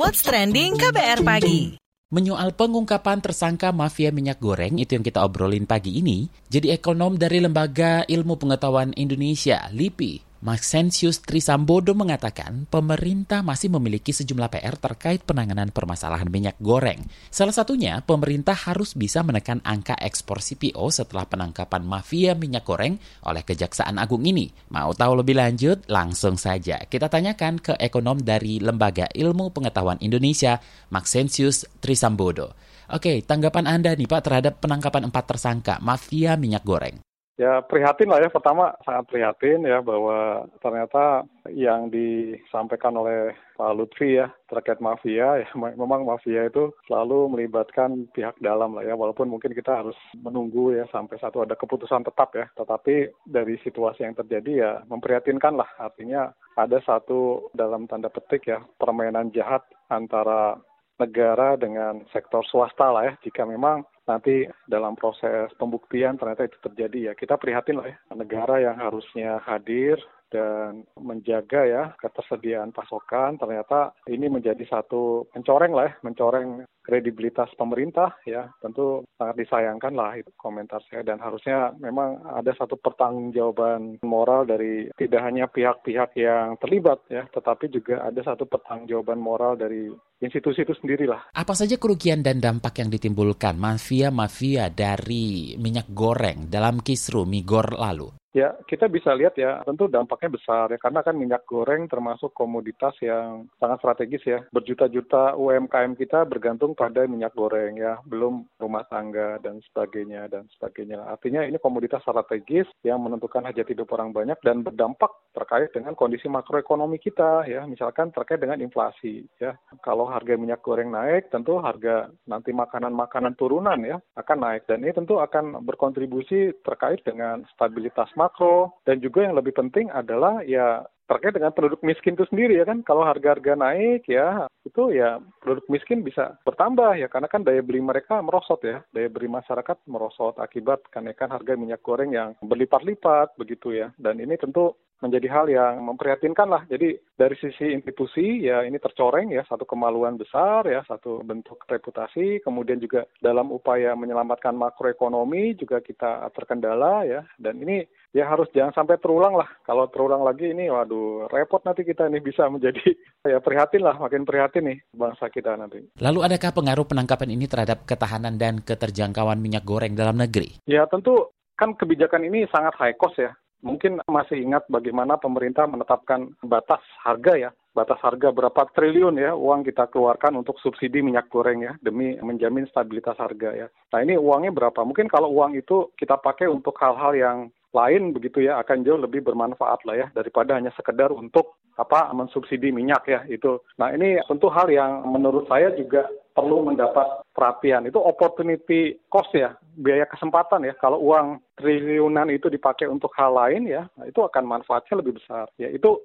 What's 0.00 0.24
Trending 0.24 0.80
KBR 0.80 1.20
Pagi 1.20 1.76
Menyoal 2.10 2.56
pengungkapan 2.56 3.20
tersangka 3.20 3.70
mafia 3.76 4.08
minyak 4.10 4.40
goreng, 4.40 4.80
itu 4.80 4.96
yang 4.98 5.04
kita 5.04 5.22
obrolin 5.22 5.68
pagi 5.68 6.00
ini, 6.00 6.26
jadi 6.50 6.74
ekonom 6.80 7.14
dari 7.14 7.38
Lembaga 7.38 8.02
Ilmu 8.08 8.34
Pengetahuan 8.34 8.90
Indonesia, 8.98 9.70
LIPI, 9.70 10.29
Maxensius 10.40 11.20
Trisambodo 11.20 11.92
mengatakan 11.92 12.64
pemerintah 12.72 13.44
masih 13.44 13.68
memiliki 13.76 14.08
sejumlah 14.08 14.48
PR 14.48 14.72
terkait 14.80 15.20
penanganan 15.20 15.68
permasalahan 15.68 16.32
minyak 16.32 16.56
goreng. 16.64 17.04
Salah 17.28 17.52
satunya, 17.52 18.00
pemerintah 18.00 18.56
harus 18.56 18.96
bisa 18.96 19.20
menekan 19.20 19.60
angka 19.68 20.00
ekspor 20.00 20.40
CPO 20.40 20.88
setelah 20.88 21.28
penangkapan 21.28 21.84
mafia 21.84 22.32
minyak 22.32 22.64
goreng 22.64 22.96
oleh 23.28 23.44
Kejaksaan 23.44 24.00
Agung 24.00 24.24
ini. 24.24 24.48
Mau 24.72 24.96
tahu 24.96 25.20
lebih 25.20 25.36
lanjut? 25.36 25.84
Langsung 25.92 26.40
saja 26.40 26.88
kita 26.88 27.12
tanyakan 27.12 27.60
ke 27.60 27.76
ekonom 27.76 28.16
dari 28.24 28.64
Lembaga 28.64 29.12
Ilmu 29.12 29.52
Pengetahuan 29.52 30.00
Indonesia, 30.00 30.56
Maxensius 30.88 31.68
Trisambodo. 31.84 32.56
Oke, 32.88 33.20
tanggapan 33.28 33.68
Anda 33.68 33.92
nih 33.92 34.08
Pak 34.08 34.24
terhadap 34.24 34.64
penangkapan 34.64 35.12
empat 35.12 35.36
tersangka 35.36 35.76
mafia 35.84 36.40
minyak 36.40 36.64
goreng. 36.64 37.09
Ya 37.40 37.64
prihatin 37.64 38.12
lah 38.12 38.20
ya, 38.20 38.28
pertama 38.28 38.76
sangat 38.84 39.08
prihatin 39.08 39.64
ya 39.64 39.80
bahwa 39.80 40.44
ternyata 40.60 41.24
yang 41.48 41.88
disampaikan 41.88 42.92
oleh 42.92 43.32
Pak 43.56 43.72
Lutfi 43.80 44.20
ya 44.20 44.28
terkait 44.52 44.76
mafia, 44.84 45.40
ya 45.40 45.48
memang 45.80 46.04
mafia 46.04 46.44
itu 46.44 46.68
selalu 46.84 47.32
melibatkan 47.32 48.12
pihak 48.12 48.36
dalam 48.44 48.76
lah 48.76 48.84
ya, 48.84 48.92
walaupun 48.92 49.32
mungkin 49.32 49.56
kita 49.56 49.72
harus 49.72 49.96
menunggu 50.20 50.76
ya 50.76 50.84
sampai 50.92 51.16
satu 51.16 51.40
ada 51.40 51.56
keputusan 51.56 52.04
tetap 52.04 52.28
ya, 52.36 52.44
tetapi 52.60 53.08
dari 53.24 53.56
situasi 53.64 54.04
yang 54.04 54.12
terjadi 54.20 54.52
ya 54.52 54.72
memprihatinkan 54.92 55.56
lah, 55.56 55.70
artinya 55.80 56.36
ada 56.60 56.76
satu 56.84 57.48
dalam 57.56 57.88
tanda 57.88 58.12
petik 58.12 58.52
ya 58.52 58.60
permainan 58.76 59.32
jahat 59.32 59.64
antara 59.88 60.60
negara 61.00 61.56
dengan 61.56 62.04
sektor 62.12 62.44
swasta 62.44 62.92
lah 62.92 63.08
ya, 63.08 63.14
jika 63.24 63.48
memang 63.48 63.80
nanti 64.10 64.50
dalam 64.66 64.98
proses 64.98 65.54
pembuktian 65.54 66.18
ternyata 66.18 66.50
itu 66.50 66.58
terjadi 66.66 66.98
ya. 67.10 67.12
Kita 67.14 67.38
prihatin 67.38 67.78
lah 67.78 67.86
ya 67.86 67.98
negara 68.18 68.58
yang 68.58 68.74
harusnya 68.74 69.38
hadir 69.46 70.02
dan 70.30 70.86
menjaga 70.96 71.66
ya 71.66 71.82
ketersediaan 71.98 72.70
pasokan 72.70 73.36
ternyata 73.36 73.92
ini 74.06 74.30
menjadi 74.30 74.62
satu 74.70 75.28
mencoreng 75.34 75.72
lah 75.74 75.84
ya 75.90 75.94
mencoreng 76.06 76.64
kredibilitas 76.80 77.52
pemerintah 77.54 78.16
ya 78.24 78.48
tentu 78.58 79.04
sangat 79.14 79.36
disayangkan 79.44 79.94
lah 79.94 80.16
itu 80.16 80.30
komentar 80.34 80.80
saya 80.88 81.04
dan 81.04 81.20
harusnya 81.20 81.74
memang 81.78 82.18
ada 82.24 82.50
satu 82.56 82.80
pertanggungjawaban 82.80 84.00
moral 84.02 84.48
dari 84.48 84.88
tidak 84.96 85.20
hanya 85.22 85.46
pihak-pihak 85.46 86.16
yang 86.16 86.56
terlibat 86.58 87.04
ya 87.12 87.28
tetapi 87.30 87.68
juga 87.68 88.06
ada 88.06 88.20
satu 88.24 88.48
pertanggungjawaban 88.48 89.20
moral 89.20 89.54
dari 89.54 89.92
institusi 90.20 90.62
itu 90.62 90.76
sendiri 90.76 91.08
lah. 91.08 91.32
Apa 91.32 91.56
saja 91.56 91.80
kerugian 91.80 92.20
dan 92.20 92.38
dampak 92.38 92.76
yang 92.78 92.92
ditimbulkan 92.92 93.56
mafia-mafia 93.56 94.68
dari 94.68 95.56
minyak 95.56 95.90
goreng 95.90 96.52
dalam 96.52 96.84
kisru 96.84 97.24
migor 97.24 97.74
lalu? 97.74 98.19
Ya, 98.30 98.54
kita 98.70 98.86
bisa 98.86 99.10
lihat 99.10 99.34
ya, 99.34 99.58
tentu 99.66 99.90
dampaknya 99.90 100.38
besar 100.38 100.70
ya, 100.70 100.78
karena 100.78 101.02
kan 101.02 101.18
minyak 101.18 101.42
goreng 101.50 101.90
termasuk 101.90 102.30
komoditas 102.30 102.94
yang 103.02 103.50
sangat 103.58 103.82
strategis 103.82 104.22
ya. 104.22 104.38
Berjuta-juta 104.54 105.34
UMKM 105.34 105.98
kita 105.98 106.22
bergantung 106.30 106.78
pada 106.78 107.10
minyak 107.10 107.34
goreng 107.34 107.74
ya, 107.74 107.98
belum 108.06 108.46
rumah 108.62 108.86
tangga 108.86 109.42
dan 109.42 109.58
sebagainya 109.66 110.30
dan 110.30 110.46
sebagainya. 110.54 111.10
Artinya 111.10 111.42
ini 111.42 111.58
komoditas 111.58 112.06
strategis 112.06 112.70
yang 112.86 113.02
menentukan 113.02 113.42
hajat 113.50 113.66
hidup 113.66 113.90
orang 113.98 114.14
banyak 114.14 114.38
dan 114.46 114.62
berdampak 114.62 115.10
terkait 115.34 115.74
dengan 115.74 115.98
kondisi 115.98 116.30
makroekonomi 116.30 117.02
kita 117.02 117.50
ya, 117.50 117.66
misalkan 117.66 118.14
terkait 118.14 118.38
dengan 118.38 118.62
inflasi 118.62 119.26
ya. 119.42 119.58
Kalau 119.82 120.06
harga 120.06 120.38
minyak 120.38 120.62
goreng 120.62 120.94
naik, 120.94 121.34
tentu 121.34 121.58
harga 121.58 122.06
nanti 122.30 122.54
makanan-makanan 122.54 123.34
turunan 123.34 123.82
ya 123.82 123.98
akan 124.14 124.38
naik 124.38 124.70
dan 124.70 124.86
ini 124.86 124.94
tentu 124.94 125.18
akan 125.18 125.66
berkontribusi 125.66 126.54
terkait 126.62 127.02
dengan 127.02 127.42
stabilitas 127.50 128.06
makro. 128.20 128.76
Dan 128.84 129.00
juga 129.00 129.24
yang 129.24 129.32
lebih 129.40 129.56
penting 129.56 129.88
adalah 129.88 130.44
ya 130.44 130.84
terkait 131.08 131.34
dengan 131.34 131.50
penduduk 131.50 131.82
miskin 131.82 132.14
itu 132.14 132.28
sendiri 132.28 132.60
ya 132.60 132.68
kan. 132.68 132.84
Kalau 132.84 133.02
harga-harga 133.02 133.56
naik 133.56 134.04
ya 134.06 134.44
itu 134.68 134.92
ya 134.92 135.18
penduduk 135.40 135.66
miskin 135.72 136.04
bisa 136.04 136.36
bertambah 136.44 137.00
ya. 137.00 137.08
Karena 137.08 137.26
kan 137.32 137.42
daya 137.42 137.64
beli 137.64 137.80
mereka 137.80 138.20
merosot 138.20 138.60
ya. 138.60 138.84
Daya 138.92 139.08
beli 139.08 139.26
masyarakat 139.26 139.88
merosot 139.88 140.36
akibat 140.36 140.84
kenaikan 140.92 141.32
harga 141.32 141.56
minyak 141.56 141.80
goreng 141.80 142.12
yang 142.12 142.36
berlipat-lipat 142.44 143.40
begitu 143.40 143.72
ya. 143.72 143.88
Dan 143.96 144.20
ini 144.20 144.36
tentu 144.36 144.76
menjadi 145.00 145.28
hal 145.32 145.46
yang 145.48 145.80
memprihatinkan 145.84 146.48
lah. 146.48 146.62
Jadi 146.68 146.96
dari 147.16 147.36
sisi 147.40 147.72
institusi 147.72 148.44
ya 148.44 148.64
ini 148.64 148.76
tercoreng 148.76 149.32
ya 149.32 149.42
satu 149.48 149.64
kemaluan 149.64 150.20
besar 150.20 150.68
ya 150.68 150.84
satu 150.84 151.24
bentuk 151.24 151.64
reputasi. 151.66 152.44
Kemudian 152.44 152.78
juga 152.78 153.08
dalam 153.18 153.50
upaya 153.50 153.96
menyelamatkan 153.96 154.54
makroekonomi 154.54 155.56
juga 155.56 155.80
kita 155.80 156.28
terkendala 156.36 157.04
ya. 157.08 157.24
Dan 157.40 157.64
ini 157.64 157.84
ya 158.12 158.28
harus 158.28 158.46
jangan 158.52 158.76
sampai 158.76 159.00
terulang 159.00 159.34
lah. 159.34 159.48
Kalau 159.64 159.88
terulang 159.88 160.22
lagi 160.22 160.52
ini 160.52 160.68
waduh 160.68 161.26
repot 161.32 161.64
nanti 161.64 161.82
kita 161.82 162.06
ini 162.06 162.20
bisa 162.20 162.46
menjadi 162.46 162.84
ya 163.32 163.40
prihatin 163.40 163.82
lah 163.82 163.96
makin 163.96 164.28
prihatin 164.28 164.68
nih 164.68 164.78
bangsa 164.92 165.32
kita 165.32 165.56
nanti. 165.56 165.80
Lalu 165.98 166.20
adakah 166.28 166.52
pengaruh 166.52 166.86
penangkapan 166.86 167.34
ini 167.34 167.48
terhadap 167.48 167.88
ketahanan 167.88 168.36
dan 168.36 168.60
keterjangkauan 168.60 169.40
minyak 169.40 169.64
goreng 169.64 169.96
dalam 169.96 170.20
negeri? 170.20 170.60
Ya 170.68 170.84
tentu 170.86 171.32
kan 171.56 171.76
kebijakan 171.76 172.24
ini 172.24 172.48
sangat 172.48 172.72
high 172.80 172.96
cost 172.96 173.20
ya 173.20 173.32
Mungkin 173.60 174.00
masih 174.08 174.40
ingat 174.40 174.64
bagaimana 174.72 175.20
pemerintah 175.20 175.68
menetapkan 175.68 176.32
batas 176.40 176.80
harga 177.04 177.36
ya, 177.36 177.50
batas 177.76 178.00
harga 178.00 178.32
berapa 178.32 178.66
triliun 178.72 179.20
ya 179.20 179.36
uang 179.36 179.62
kita 179.68 179.86
keluarkan 179.92 180.40
untuk 180.40 180.58
subsidi 180.58 181.04
minyak 181.04 181.28
goreng 181.28 181.62
ya 181.62 181.72
demi 181.84 182.16
menjamin 182.24 182.66
stabilitas 182.66 183.20
harga 183.20 183.52
ya. 183.52 183.66
Nah 183.92 184.00
ini 184.00 184.16
uangnya 184.16 184.50
berapa? 184.50 184.80
Mungkin 184.82 185.06
kalau 185.06 185.30
uang 185.30 185.54
itu 185.60 185.92
kita 185.94 186.18
pakai 186.18 186.48
untuk 186.48 186.74
hal-hal 186.80 187.12
yang 187.14 187.38
lain 187.70 188.10
begitu 188.10 188.42
ya 188.42 188.58
akan 188.58 188.82
jauh 188.82 188.98
lebih 188.98 189.22
bermanfaat 189.22 189.86
lah 189.86 189.94
ya 189.94 190.06
daripada 190.10 190.58
hanya 190.58 190.74
sekedar 190.74 191.14
untuk 191.14 191.54
apa 191.78 192.10
mensubsidi 192.10 192.74
minyak 192.74 193.06
ya 193.06 193.22
itu. 193.30 193.62
Nah 193.78 193.94
ini 193.94 194.18
tentu 194.26 194.50
hal 194.50 194.66
yang 194.68 195.06
menurut 195.06 195.46
saya 195.46 195.70
juga 195.78 196.10
perlu 196.40 196.64
mendapat 196.64 197.28
perhatian. 197.36 197.84
Itu 197.84 198.00
opportunity 198.00 198.96
cost 199.12 199.28
ya, 199.36 199.52
biaya 199.76 200.08
kesempatan 200.08 200.64
ya. 200.64 200.72
Kalau 200.80 200.96
uang 201.04 201.44
triliunan 201.60 202.32
itu 202.32 202.48
dipakai 202.48 202.88
untuk 202.88 203.12
hal 203.20 203.36
lain 203.36 203.68
ya, 203.68 203.84
nah 204.00 204.08
itu 204.08 204.24
akan 204.24 204.48
manfaatnya 204.48 205.04
lebih 205.04 205.20
besar. 205.20 205.52
Ya 205.60 205.68
itu 205.68 206.00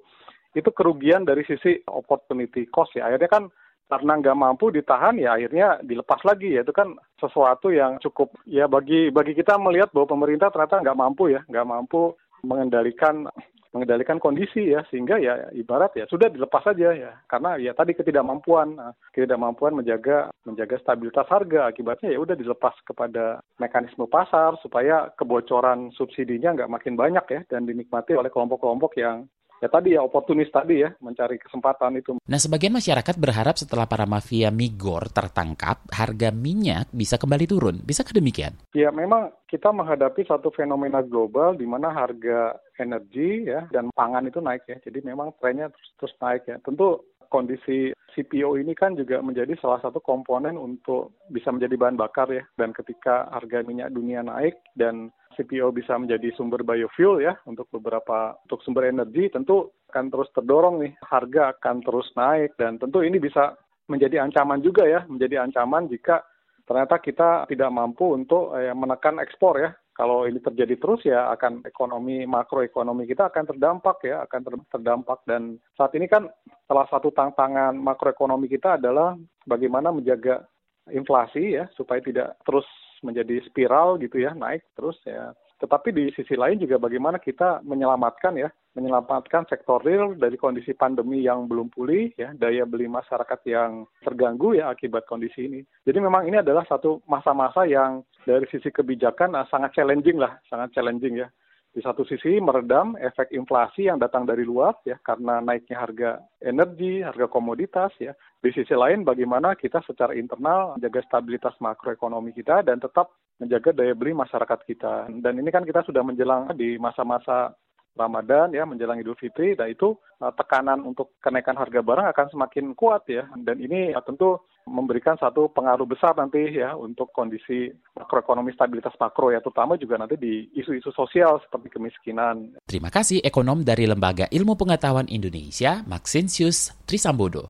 itu 0.52 0.68
kerugian 0.76 1.24
dari 1.24 1.40
sisi 1.48 1.80
opportunity 1.88 2.68
cost 2.68 2.92
ya. 2.92 3.08
Akhirnya 3.08 3.32
kan 3.32 3.44
karena 3.86 4.18
nggak 4.18 4.38
mampu 4.38 4.74
ditahan 4.74 5.14
ya 5.14 5.38
akhirnya 5.38 5.78
dilepas 5.86 6.18
lagi 6.26 6.58
ya 6.58 6.66
itu 6.66 6.74
kan 6.74 6.98
sesuatu 7.22 7.70
yang 7.70 8.02
cukup 8.02 8.34
ya 8.42 8.66
bagi 8.66 9.14
bagi 9.14 9.30
kita 9.30 9.54
melihat 9.62 9.94
bahwa 9.94 10.10
pemerintah 10.10 10.50
ternyata 10.50 10.82
nggak 10.82 10.98
mampu 10.98 11.30
ya 11.30 11.46
nggak 11.46 11.68
mampu 11.70 12.10
mengendalikan 12.42 13.30
mengendalikan 13.74 14.18
kondisi 14.18 14.72
ya 14.74 14.82
sehingga 14.90 15.18
ya 15.18 15.48
ibarat 15.54 15.94
ya 15.96 16.04
sudah 16.06 16.30
dilepas 16.30 16.62
saja 16.66 16.92
ya. 16.92 17.12
Karena 17.26 17.56
ya 17.56 17.72
tadi 17.72 17.94
ketidakmampuan 17.96 18.76
nah, 18.76 18.92
ketidakmampuan 19.14 19.78
menjaga 19.78 20.30
menjaga 20.44 20.76
stabilitas 20.82 21.26
harga. 21.26 21.70
Akibatnya 21.70 22.14
ya 22.14 22.18
udah 22.20 22.36
dilepas 22.38 22.74
kepada 22.86 23.40
mekanisme 23.58 24.06
pasar 24.06 24.54
supaya 24.62 25.10
kebocoran 25.18 25.90
subsidinya 25.94 26.54
nggak 26.54 26.72
makin 26.72 26.94
banyak 26.94 27.26
ya 27.30 27.40
dan 27.50 27.66
dinikmati 27.66 28.14
oleh 28.14 28.30
kelompok-kelompok 28.30 28.96
yang 28.98 29.26
ya 29.60 29.68
tadi 29.68 29.96
ya 29.96 30.00
oportunis 30.04 30.50
tadi 30.52 30.84
ya 30.84 30.92
mencari 31.00 31.40
kesempatan 31.40 32.00
itu. 32.00 32.18
Nah, 32.26 32.38
sebagian 32.40 32.74
masyarakat 32.76 33.14
berharap 33.16 33.56
setelah 33.56 33.88
para 33.88 34.04
mafia 34.04 34.52
migor 34.52 35.08
tertangkap, 35.12 35.84
harga 35.92 36.28
minyak 36.32 36.90
bisa 36.92 37.16
kembali 37.16 37.46
turun. 37.48 37.76
Bisakah 37.82 38.16
demikian? 38.16 38.52
Ya, 38.76 38.92
memang 38.92 39.32
kita 39.46 39.70
menghadapi 39.70 40.26
satu 40.26 40.50
fenomena 40.52 41.00
global 41.00 41.54
di 41.54 41.64
mana 41.64 41.92
harga 41.94 42.58
energi 42.76 43.46
ya 43.46 43.68
dan 43.72 43.88
pangan 43.94 44.28
itu 44.28 44.42
naik 44.42 44.66
ya. 44.68 44.76
Jadi 44.82 44.98
memang 45.06 45.32
trennya 45.40 45.72
terus, 45.72 45.90
terus 45.96 46.14
naik 46.20 46.42
ya. 46.48 46.56
Tentu 46.60 47.16
kondisi 47.26 47.92
CPO 48.16 48.56
ini 48.56 48.72
kan 48.72 48.96
juga 48.96 49.20
menjadi 49.20 49.58
salah 49.60 49.82
satu 49.82 50.00
komponen 50.00 50.56
untuk 50.56 51.20
bisa 51.28 51.52
menjadi 51.52 51.76
bahan 51.76 51.98
bakar 52.00 52.30
ya. 52.32 52.44
Dan 52.56 52.72
ketika 52.72 53.28
harga 53.28 53.60
minyak 53.66 53.92
dunia 53.92 54.24
naik 54.24 54.56
dan 54.72 55.12
CPO 55.36 55.70
bisa 55.70 56.00
menjadi 56.00 56.32
sumber 56.34 56.64
biofuel 56.64 57.20
ya 57.20 57.36
untuk 57.44 57.68
beberapa 57.68 58.34
untuk 58.48 58.64
sumber 58.64 58.88
energi 58.88 59.28
tentu 59.28 59.70
akan 59.92 60.08
terus 60.08 60.28
terdorong 60.32 60.82
nih. 60.82 60.92
Harga 61.04 61.52
akan 61.56 61.76
terus 61.84 62.08
naik 62.16 62.56
dan 62.56 62.80
tentu 62.80 63.04
ini 63.04 63.20
bisa 63.20 63.54
menjadi 63.86 64.24
ancaman 64.24 64.64
juga 64.64 64.82
ya 64.88 65.04
menjadi 65.06 65.46
ancaman 65.46 65.86
jika 65.86 66.24
ternyata 66.66 66.98
kita 66.98 67.46
tidak 67.46 67.70
mampu 67.70 68.16
untuk 68.16 68.56
eh, 68.58 68.74
menekan 68.74 69.22
ekspor 69.22 69.60
ya. 69.62 69.70
Kalau 69.96 70.28
ini 70.28 70.36
terjadi 70.44 70.76
terus 70.76 71.00
ya 71.08 71.32
akan 71.32 71.64
ekonomi 71.64 72.28
makroekonomi 72.28 73.08
kita 73.08 73.32
akan 73.32 73.48
terdampak 73.48 74.04
ya 74.04 74.28
akan 74.28 74.68
terdampak. 74.68 75.24
Dan 75.24 75.56
saat 75.72 75.96
ini 75.96 76.04
kan 76.04 76.28
salah 76.68 76.84
satu 76.92 77.08
tantangan 77.16 77.72
makroekonomi 77.80 78.44
kita 78.44 78.76
adalah 78.76 79.16
bagaimana 79.48 79.88
menjaga 79.96 80.44
inflasi 80.92 81.56
ya 81.56 81.64
supaya 81.72 82.04
tidak 82.04 82.36
terus 82.44 82.68
menjadi 83.06 83.38
spiral 83.46 84.02
gitu 84.02 84.18
ya 84.18 84.34
naik 84.34 84.66
terus 84.74 84.98
ya. 85.06 85.30
Tetapi 85.56 85.88
di 85.88 86.12
sisi 86.12 86.36
lain 86.36 86.60
juga 86.60 86.76
bagaimana 86.76 87.16
kita 87.16 87.64
menyelamatkan 87.64 88.36
ya 88.36 88.50
menyelamatkan 88.76 89.48
sektor 89.48 89.80
real 89.80 90.12
dari 90.12 90.36
kondisi 90.36 90.76
pandemi 90.76 91.24
yang 91.24 91.48
belum 91.48 91.72
pulih 91.72 92.12
ya 92.20 92.36
daya 92.36 92.68
beli 92.68 92.84
masyarakat 92.90 93.40
yang 93.48 93.88
terganggu 94.04 94.52
ya 94.52 94.68
akibat 94.68 95.08
kondisi 95.08 95.48
ini. 95.48 95.60
Jadi 95.88 95.96
memang 96.02 96.28
ini 96.28 96.44
adalah 96.44 96.66
satu 96.68 97.00
masa-masa 97.08 97.64
yang 97.64 98.04
dari 98.26 98.44
sisi 98.52 98.68
kebijakan 98.68 99.32
nah, 99.32 99.46
sangat 99.48 99.72
challenging 99.78 100.18
lah 100.18 100.36
sangat 100.50 100.74
challenging 100.74 101.22
ya 101.24 101.30
di 101.76 101.84
satu 101.84 102.08
sisi 102.08 102.40
meredam 102.40 102.96
efek 102.96 103.36
inflasi 103.36 103.84
yang 103.92 104.00
datang 104.00 104.24
dari 104.24 104.48
luar 104.48 104.80
ya 104.88 104.96
karena 105.04 105.44
naiknya 105.44 105.76
harga 105.76 106.10
energi, 106.40 107.04
harga 107.04 107.28
komoditas 107.28 107.92
ya. 108.00 108.16
Di 108.40 108.48
sisi 108.48 108.72
lain 108.72 109.04
bagaimana 109.04 109.52
kita 109.52 109.84
secara 109.84 110.16
internal 110.16 110.80
menjaga 110.80 111.04
stabilitas 111.04 111.52
makroekonomi 111.60 112.32
kita 112.32 112.64
dan 112.64 112.80
tetap 112.80 113.12
menjaga 113.36 113.76
daya 113.76 113.92
beli 113.92 114.16
masyarakat 114.16 114.60
kita. 114.64 115.12
Dan 115.20 115.36
ini 115.36 115.52
kan 115.52 115.68
kita 115.68 115.84
sudah 115.84 116.00
menjelang 116.00 116.56
di 116.56 116.80
masa-masa 116.80 117.52
Ramadan 117.96 118.52
ya 118.52 118.68
menjelang 118.68 119.00
Idul 119.00 119.16
Fitri 119.16 119.56
dan 119.56 119.72
itu 119.72 119.96
uh, 120.20 120.32
tekanan 120.36 120.84
untuk 120.84 121.16
kenaikan 121.18 121.56
harga 121.56 121.80
barang 121.80 122.06
akan 122.12 122.26
semakin 122.30 122.76
kuat 122.76 123.08
ya 123.08 123.24
dan 123.42 123.56
ini 123.56 123.96
uh, 123.96 124.04
tentu 124.04 124.38
memberikan 124.66 125.14
satu 125.16 125.48
pengaruh 125.54 125.86
besar 125.86 126.12
nanti 126.18 126.42
ya 126.58 126.74
untuk 126.74 127.14
kondisi 127.14 127.70
makroekonomi 127.94 128.50
stabilitas 128.52 128.92
makro 128.98 129.30
ya 129.30 129.38
terutama 129.38 129.78
juga 129.78 129.96
nanti 129.96 130.18
di 130.18 130.50
isu-isu 130.58 130.90
sosial 130.90 131.38
seperti 131.46 131.70
kemiskinan. 131.70 132.58
Terima 132.66 132.90
kasih 132.90 133.22
ekonom 133.22 133.62
dari 133.62 133.86
Lembaga 133.86 134.26
Ilmu 134.26 134.58
Pengetahuan 134.58 135.06
Indonesia 135.06 135.86
Maxensius 135.86 136.74
Trisambodo. 136.84 137.46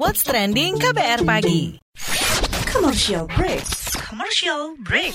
What's 0.00 0.24
trending 0.24 0.80
KBR 0.80 1.28
pagi? 1.28 1.76
Commercial 2.72 3.28
break. 3.28 3.62
Commercial 4.08 4.74
break. 4.80 5.14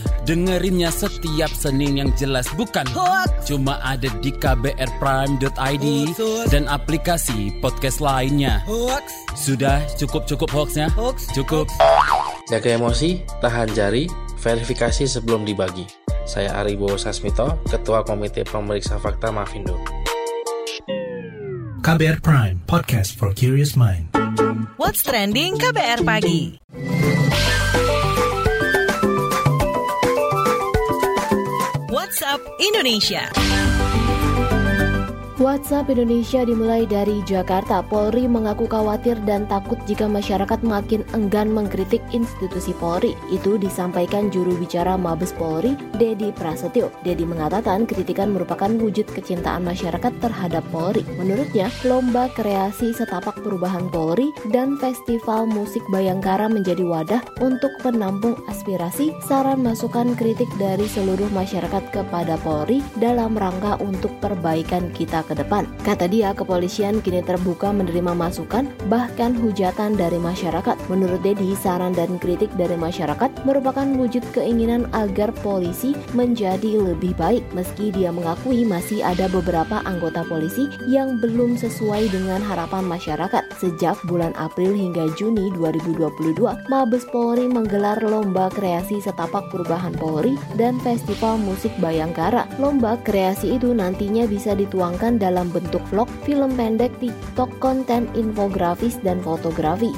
Dengerinnya 0.31 0.87
setiap 0.95 1.51
Senin 1.51 1.99
yang 1.99 2.15
jelas 2.15 2.47
bukan 2.55 2.87
Hoax. 2.95 3.51
Cuma 3.51 3.83
ada 3.83 4.07
di 4.23 4.31
kbrprime.id 4.31 5.43
Hoax, 5.51 6.15
hoax. 6.15 6.47
Dan 6.47 6.71
aplikasi 6.71 7.51
podcast 7.59 7.99
lainnya 7.99 8.63
Hoax. 8.63 9.11
Sudah 9.35 9.83
cukup-cukup 9.99 10.47
hoaxnya? 10.55 10.87
Hoax. 10.95 11.35
Cukup 11.35 11.67
Jaga 12.47 12.79
emosi, 12.79 13.27
tahan 13.43 13.75
jari, 13.75 14.07
verifikasi 14.39 15.03
sebelum 15.03 15.43
dibagi. 15.43 15.83
Saya 16.23 16.63
Aribo 16.63 16.95
Sasmito, 16.95 17.59
Ketua 17.67 18.07
Komite 18.07 18.47
Pemeriksa 18.47 19.03
Fakta 19.03 19.35
Mafindo. 19.35 19.75
KBR 21.83 22.23
Prime, 22.23 22.63
podcast 22.71 23.19
for 23.19 23.35
curious 23.35 23.75
mind. 23.75 24.07
What's 24.79 25.03
trending 25.03 25.59
KBR 25.59 26.07
pagi? 26.07 26.55
WhatsApp 32.21 32.41
Indonesia. 32.59 33.70
WhatsApp 35.41 35.89
Indonesia 35.89 36.45
dimulai 36.45 36.85
dari 36.85 37.25
Jakarta. 37.25 37.81
Polri 37.81 38.29
mengaku 38.29 38.69
khawatir 38.69 39.17
dan 39.25 39.49
takut 39.49 39.81
jika 39.89 40.05
masyarakat 40.05 40.61
makin 40.61 41.01
enggan 41.17 41.49
mengkritik 41.49 41.97
institusi 42.13 42.77
Polri. 42.77 43.17
Itu 43.33 43.57
disampaikan 43.57 44.29
juru 44.29 44.53
bicara 44.53 44.93
Mabes 45.01 45.33
Polri, 45.33 45.73
Dedi 45.97 46.29
Prasetyo. 46.29 46.93
Dedi 47.01 47.25
mengatakan 47.25 47.89
kritikan 47.89 48.37
merupakan 48.37 48.69
wujud 48.69 49.09
kecintaan 49.09 49.65
masyarakat 49.65 50.13
terhadap 50.21 50.61
Polri. 50.69 51.01
Menurutnya, 51.17 51.73
lomba 51.89 52.29
kreasi 52.37 52.93
setapak 52.93 53.41
perubahan 53.41 53.89
Polri 53.89 54.29
dan 54.53 54.77
festival 54.77 55.49
musik 55.49 55.81
Bayangkara 55.89 56.53
menjadi 56.53 56.85
wadah 56.85 57.25
untuk 57.41 57.73
penampung 57.81 58.37
aspirasi, 58.45 59.09
saran 59.25 59.65
masukan 59.65 60.13
kritik 60.13 60.53
dari 60.61 60.85
seluruh 60.85 61.33
masyarakat 61.33 61.89
kepada 61.89 62.37
Polri 62.45 62.85
dalam 63.01 63.33
rangka 63.33 63.81
untuk 63.81 64.13
perbaikan 64.21 64.93
kita 64.93 65.25
ke 65.31 65.39
depan. 65.39 65.63
Kata 65.87 66.11
dia, 66.11 66.35
kepolisian 66.35 66.99
kini 66.99 67.23
terbuka 67.23 67.71
menerima 67.71 68.11
masukan, 68.11 68.67
bahkan 68.91 69.31
hujatan 69.31 69.95
dari 69.95 70.19
masyarakat. 70.19 70.75
Menurut 70.91 71.23
Dedi, 71.23 71.55
saran 71.55 71.95
dan 71.95 72.19
kritik 72.19 72.51
dari 72.59 72.75
masyarakat 72.75 73.47
merupakan 73.47 73.87
wujud 73.95 74.27
keinginan 74.35 74.91
agar 74.91 75.31
polisi 75.39 75.95
menjadi 76.11 76.83
lebih 76.83 77.15
baik. 77.15 77.47
Meski 77.55 77.95
dia 77.95 78.11
mengakui 78.11 78.67
masih 78.67 78.99
ada 78.99 79.31
beberapa 79.31 79.79
anggota 79.87 80.27
polisi 80.27 80.67
yang 80.91 81.17
belum 81.23 81.55
sesuai 81.55 82.11
dengan 82.11 82.43
harapan 82.43 82.83
masyarakat. 82.83 83.47
Sejak 83.57 83.95
bulan 84.11 84.35
April 84.35 84.75
hingga 84.75 85.07
Juni 85.15 85.47
2022, 85.55 86.41
Mabes 86.67 87.07
Polri 87.09 87.47
menggelar 87.47 88.01
lomba 88.03 88.51
kreasi 88.51 88.99
setapak 88.99 89.47
perubahan 89.53 89.95
Polri 89.95 90.35
dan 90.59 90.81
festival 90.81 91.39
musik 91.39 91.71
Bayangkara. 91.79 92.49
Lomba 92.57 92.97
kreasi 93.05 93.55
itu 93.55 93.71
nantinya 93.71 94.25
bisa 94.25 94.57
dituangkan 94.57 95.10
dalam 95.17 95.49
bentuk 95.49 95.81
vlog, 95.89 96.07
film 96.27 96.53
pendek, 96.55 96.93
TikTok, 97.01 97.49
konten 97.63 98.05
infografis, 98.13 98.99
dan 99.01 99.19
fotografi. 99.25 99.91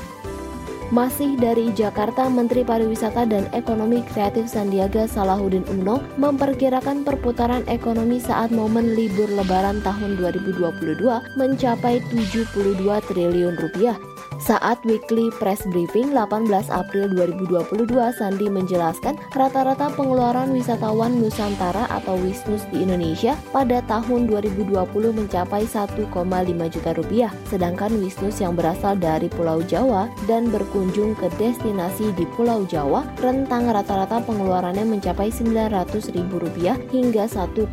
Masih 0.94 1.34
dari 1.42 1.74
Jakarta, 1.74 2.30
Menteri 2.30 2.62
Pariwisata 2.62 3.26
dan 3.26 3.50
Ekonomi 3.50 4.06
Kreatif 4.14 4.46
Sandiaga 4.46 5.10
Salahuddin 5.10 5.66
Uno 5.74 6.06
memperkirakan 6.22 7.02
perputaran 7.02 7.66
ekonomi 7.66 8.22
saat 8.22 8.54
momen 8.54 8.94
libur 8.94 9.26
lebaran 9.26 9.82
tahun 9.82 10.22
2022 10.22 11.02
mencapai 11.34 11.98
72 12.14 12.78
triliun 13.10 13.58
rupiah. 13.58 13.98
Saat 14.42 14.82
weekly 14.82 15.30
press 15.38 15.62
briefing 15.70 16.10
18 16.18 16.50
April 16.74 17.06
2022, 17.14 17.94
Sandi 18.18 18.50
menjelaskan 18.50 19.14
rata-rata 19.38 19.94
pengeluaran 19.94 20.50
wisatawan 20.50 21.14
Nusantara 21.22 21.86
atau 21.94 22.18
Wisnus 22.18 22.66
di 22.74 22.82
Indonesia 22.82 23.38
pada 23.54 23.86
tahun 23.86 24.26
2020 24.26 24.74
mencapai 25.14 25.70
1,5 25.70 26.10
juta 26.74 26.92
rupiah, 26.98 27.32
sedangkan 27.52 27.94
Wisnus 28.02 28.42
yang 28.42 28.58
berasal 28.58 28.98
dari 28.98 29.30
Pulau 29.30 29.62
Jawa 29.62 30.10
dan 30.26 30.50
berkunjung 30.50 31.14
ke 31.14 31.30
destinasi 31.38 32.10
di 32.18 32.26
Pulau 32.34 32.66
Jawa, 32.66 33.06
rentang 33.22 33.70
rata-rata 33.70 34.18
pengeluarannya 34.26 34.88
mencapai 34.88 35.30
900 35.30 36.16
ribu 36.16 36.42
rupiah 36.42 36.80
hingga 36.90 37.30
1,5 37.30 37.70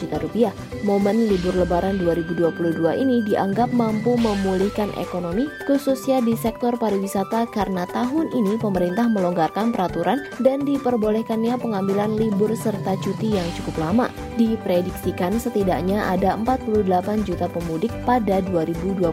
juta 0.00 0.16
rupiah. 0.18 0.52
Momen 0.82 1.30
libur 1.30 1.54
lebaran 1.54 2.02
2022 2.02 2.74
ini 2.98 3.22
dianggap 3.22 3.70
mampu 3.70 4.18
memulihkan 4.18 4.90
ekonomi, 4.98 5.46
khususnya 5.92 6.24
di 6.24 6.32
sektor 6.32 6.72
pariwisata 6.80 7.52
karena 7.52 7.84
tahun 7.84 8.32
ini 8.32 8.56
pemerintah 8.56 9.12
melonggarkan 9.12 9.76
peraturan 9.76 10.24
dan 10.40 10.64
diperbolehkannya 10.64 11.52
pengambilan 11.60 12.16
libur 12.16 12.48
serta 12.56 12.96
cuti 12.96 13.36
yang 13.36 13.44
cukup 13.60 13.76
lama. 13.76 14.08
Diprediksikan 14.36 15.36
setidaknya 15.36 16.04
ada 16.08 16.36
48 16.38 17.26
juta 17.26 17.46
pemudik 17.48 17.92
pada 18.04 18.40
2022 18.50 19.12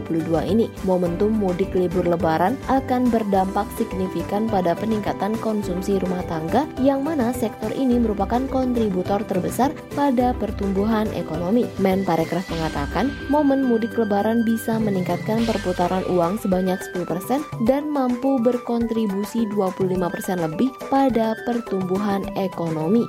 ini. 0.50 0.66
Momentum 0.84 1.32
mudik 1.32 1.72
libur 1.72 2.04
lebaran 2.04 2.56
akan 2.68 3.08
berdampak 3.08 3.66
signifikan 3.74 4.46
pada 4.48 4.76
peningkatan 4.76 5.36
konsumsi 5.40 6.00
rumah 6.00 6.24
tangga 6.28 6.68
yang 6.80 7.00
mana 7.04 7.32
sektor 7.32 7.70
ini 7.72 7.96
merupakan 8.00 8.42
kontributor 8.50 9.22
terbesar 9.26 9.72
pada 9.96 10.32
pertumbuhan 10.36 11.08
ekonomi. 11.16 11.66
Men 11.80 12.02
Parekraf 12.04 12.48
mengatakan, 12.50 13.12
momen 13.32 13.64
mudik 13.64 13.96
lebaran 13.96 14.42
bisa 14.44 14.76
meningkatkan 14.80 15.44
perputaran 15.48 16.04
uang 16.10 16.40
sebanyak 16.42 16.78
10% 16.92 17.44
dan 17.68 17.88
mampu 17.88 18.40
berkontribusi 18.42 19.46
25% 19.52 20.44
lebih 20.44 20.70
pada 20.88 21.36
pertumbuhan 21.44 22.24
ekonomi. 22.36 23.06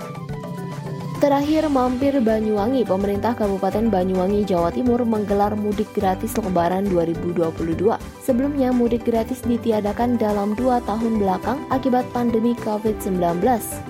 Terakhir 1.22 1.70
mampir 1.70 2.18
Banyuwangi, 2.18 2.82
pemerintah 2.82 3.38
Kabupaten 3.38 3.94
Banyuwangi, 3.94 4.42
Jawa 4.42 4.74
Timur 4.74 5.06
menggelar 5.06 5.54
mudik 5.54 5.94
gratis 5.94 6.34
Lebaran 6.34 6.90
2022. 6.90 7.78
Sebelumnya 8.26 8.74
mudik 8.74 9.06
gratis 9.06 9.46
ditiadakan 9.46 10.18
dalam 10.18 10.58
dua 10.58 10.82
tahun 10.82 11.22
belakang 11.22 11.62
akibat 11.70 12.10
pandemi 12.10 12.58
COVID-19. 12.66 13.38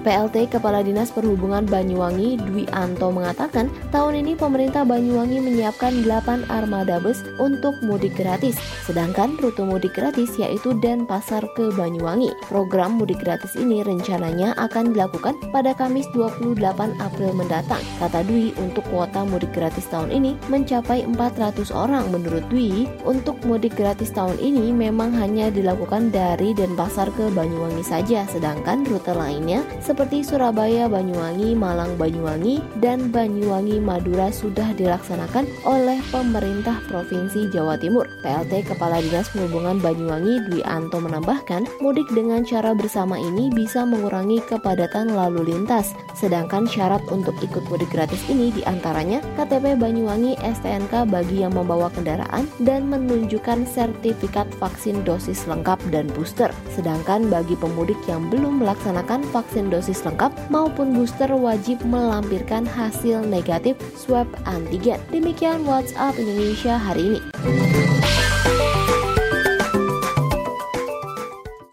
PLT 0.03 0.51
Kepala 0.51 0.83
Dinas 0.83 1.07
Perhubungan 1.15 1.63
Banyuwangi 1.63 2.35
Dwi 2.35 2.67
Anto 2.75 3.15
mengatakan 3.15 3.71
tahun 3.95 4.27
ini 4.27 4.35
pemerintah 4.35 4.83
Banyuwangi 4.83 5.39
menyiapkan 5.39 6.03
8 6.03 6.51
armada 6.51 6.99
bus 6.99 7.23
untuk 7.39 7.79
mudik 7.79 8.11
gratis. 8.19 8.59
Sedangkan 8.83 9.39
rute 9.39 9.63
mudik 9.63 9.95
gratis 9.95 10.35
yaitu 10.35 10.75
Denpasar 10.83 11.47
ke 11.55 11.71
Banyuwangi. 11.79 12.35
Program 12.51 12.99
mudik 12.99 13.23
gratis 13.23 13.55
ini 13.55 13.87
rencananya 13.87 14.51
akan 14.59 14.91
dilakukan 14.91 15.39
pada 15.55 15.71
Kamis 15.71 16.11
28 16.11 16.59
April 16.99 17.20
April 17.21 17.38
mendatang. 17.38 17.86
Kata 18.01 18.25
Dwi, 18.25 18.49
untuk 18.57 18.81
kuota 18.89 19.21
mudik 19.21 19.53
gratis 19.53 19.86
tahun 19.93 20.10
ini 20.10 20.34
mencapai 20.49 21.05
400 21.05 21.69
orang. 21.69 22.10
Menurut 22.10 22.41
Dwi, 22.49 22.89
untuk 23.05 23.38
mudik 23.45 23.77
gratis 23.77 24.10
tahun 24.10 24.41
ini 24.41 24.73
memang 24.73 25.13
hanya 25.13 25.53
dilakukan 25.53 26.10
dari 26.10 26.57
Denpasar 26.57 27.13
ke 27.13 27.29
Banyuwangi 27.29 27.86
saja, 27.86 28.25
sedangkan 28.25 28.89
rute 28.89 29.13
lainnya 29.13 29.62
seperti 29.86 30.25
Surabaya, 30.25 30.89
Banyuwangi, 30.89 31.53
Malang, 31.53 31.93
Banyuwangi, 32.01 32.57
dan 32.81 33.13
Banyuwangi, 33.13 33.77
Madura 33.77 34.34
sudah 34.34 34.73
dilaksanakan 34.73 35.45
oleh 35.69 36.01
pemerintah 36.10 36.81
Provinsi 36.89 37.53
Jawa 37.53 37.77
Timur. 37.77 38.10
PLT 38.25 38.65
Kepala 38.65 38.97
Dinas 38.97 39.29
Perhubungan 39.29 39.77
Banyuwangi 39.77 40.49
Dwi 40.49 40.65
Anto 40.65 40.97
menambahkan, 40.97 41.69
mudik 41.86 42.10
dengan 42.17 42.41
cara 42.41 42.73
bersama 42.73 43.21
ini 43.21 43.53
bisa 43.53 43.86
mengurangi 43.86 44.41
kepadatan 44.49 45.13
lalu 45.13 45.53
lintas, 45.53 45.93
sedangkan 46.17 46.65
syarat 46.65 47.03
untuk 47.12 47.36
ikut 47.43 47.67
mudik 47.67 47.91
gratis 47.91 48.24
ini 48.32 48.50
di 48.50 48.63
antaranya 48.63 49.19
KTP 49.36 49.76
Banyuwangi 49.78 50.39
STNK 50.39 51.12
bagi 51.12 51.43
yang 51.43 51.54
membawa 51.54 51.91
kendaraan 51.91 52.47
dan 52.63 52.88
menunjukkan 52.88 53.67
sertifikat 53.67 54.47
vaksin 54.58 55.04
dosis 55.04 55.43
lengkap 55.45 55.78
dan 55.91 56.08
booster. 56.15 56.50
Sedangkan 56.74 57.28
bagi 57.28 57.60
pemudik 57.60 58.00
yang 58.08 58.32
belum 58.32 58.63
melaksanakan 58.63 59.21
vaksin 59.30 59.67
dosis 59.67 60.02
lengkap 60.08 60.32
maupun 60.47 60.95
booster 60.95 61.30
wajib 61.36 61.84
melampirkan 61.86 62.63
hasil 62.63 63.21
negatif 63.28 63.78
swab 63.93 64.26
antigen. 64.47 64.97
Demikian 65.12 65.67
WhatsApp 65.67 66.17
Indonesia 66.17 66.80
hari 66.80 67.19
ini. 67.19 68.00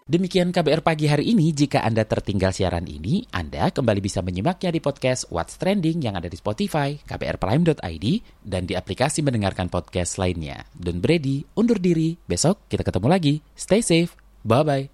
Demikian 0.09 0.49
KBR 0.49 0.81
pagi 0.81 1.05
hari 1.05 1.37
ini. 1.37 1.53
Jika 1.53 1.85
Anda 1.85 2.01
tertinggal 2.01 2.49
siaran 2.49 2.89
ini, 2.89 3.29
Anda 3.29 3.69
kembali 3.69 4.01
bisa 4.01 4.25
menyimaknya 4.25 4.73
di 4.73 4.81
podcast 4.81 5.29
What's 5.29 5.61
Trending 5.61 6.01
yang 6.01 6.17
ada 6.17 6.25
di 6.25 6.33
Spotify, 6.33 6.97
kbrprime.id, 6.97 8.05
dan 8.41 8.65
di 8.65 8.73
aplikasi 8.73 9.21
mendengarkan 9.21 9.69
podcast 9.69 10.17
lainnya. 10.17 10.65
Don 10.73 10.97
Brady, 10.97 11.45
undur 11.53 11.77
diri. 11.77 12.17
Besok 12.25 12.65
kita 12.65 12.81
ketemu 12.81 13.05
lagi. 13.05 13.33
Stay 13.53 13.85
safe. 13.85 14.17
Bye-bye. 14.41 14.89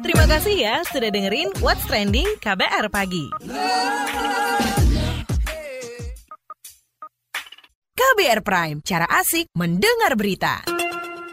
Terima 0.00 0.24
kasih 0.24 0.56
ya 0.56 0.80
sudah 0.88 1.12
dengerin 1.12 1.52
What's 1.60 1.84
Trending 1.84 2.40
KBR 2.40 2.88
Pagi. 2.88 3.28
KBR 7.92 8.40
Prime, 8.40 8.80
cara 8.80 9.04
asik 9.20 9.52
mendengar 9.52 10.16
berita. 10.16 10.64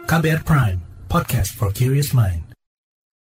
KBR 0.04 0.44
Prime, 0.44 0.84
podcast 1.08 1.56
for 1.56 1.72
curious 1.72 2.12
mind. 2.12 2.47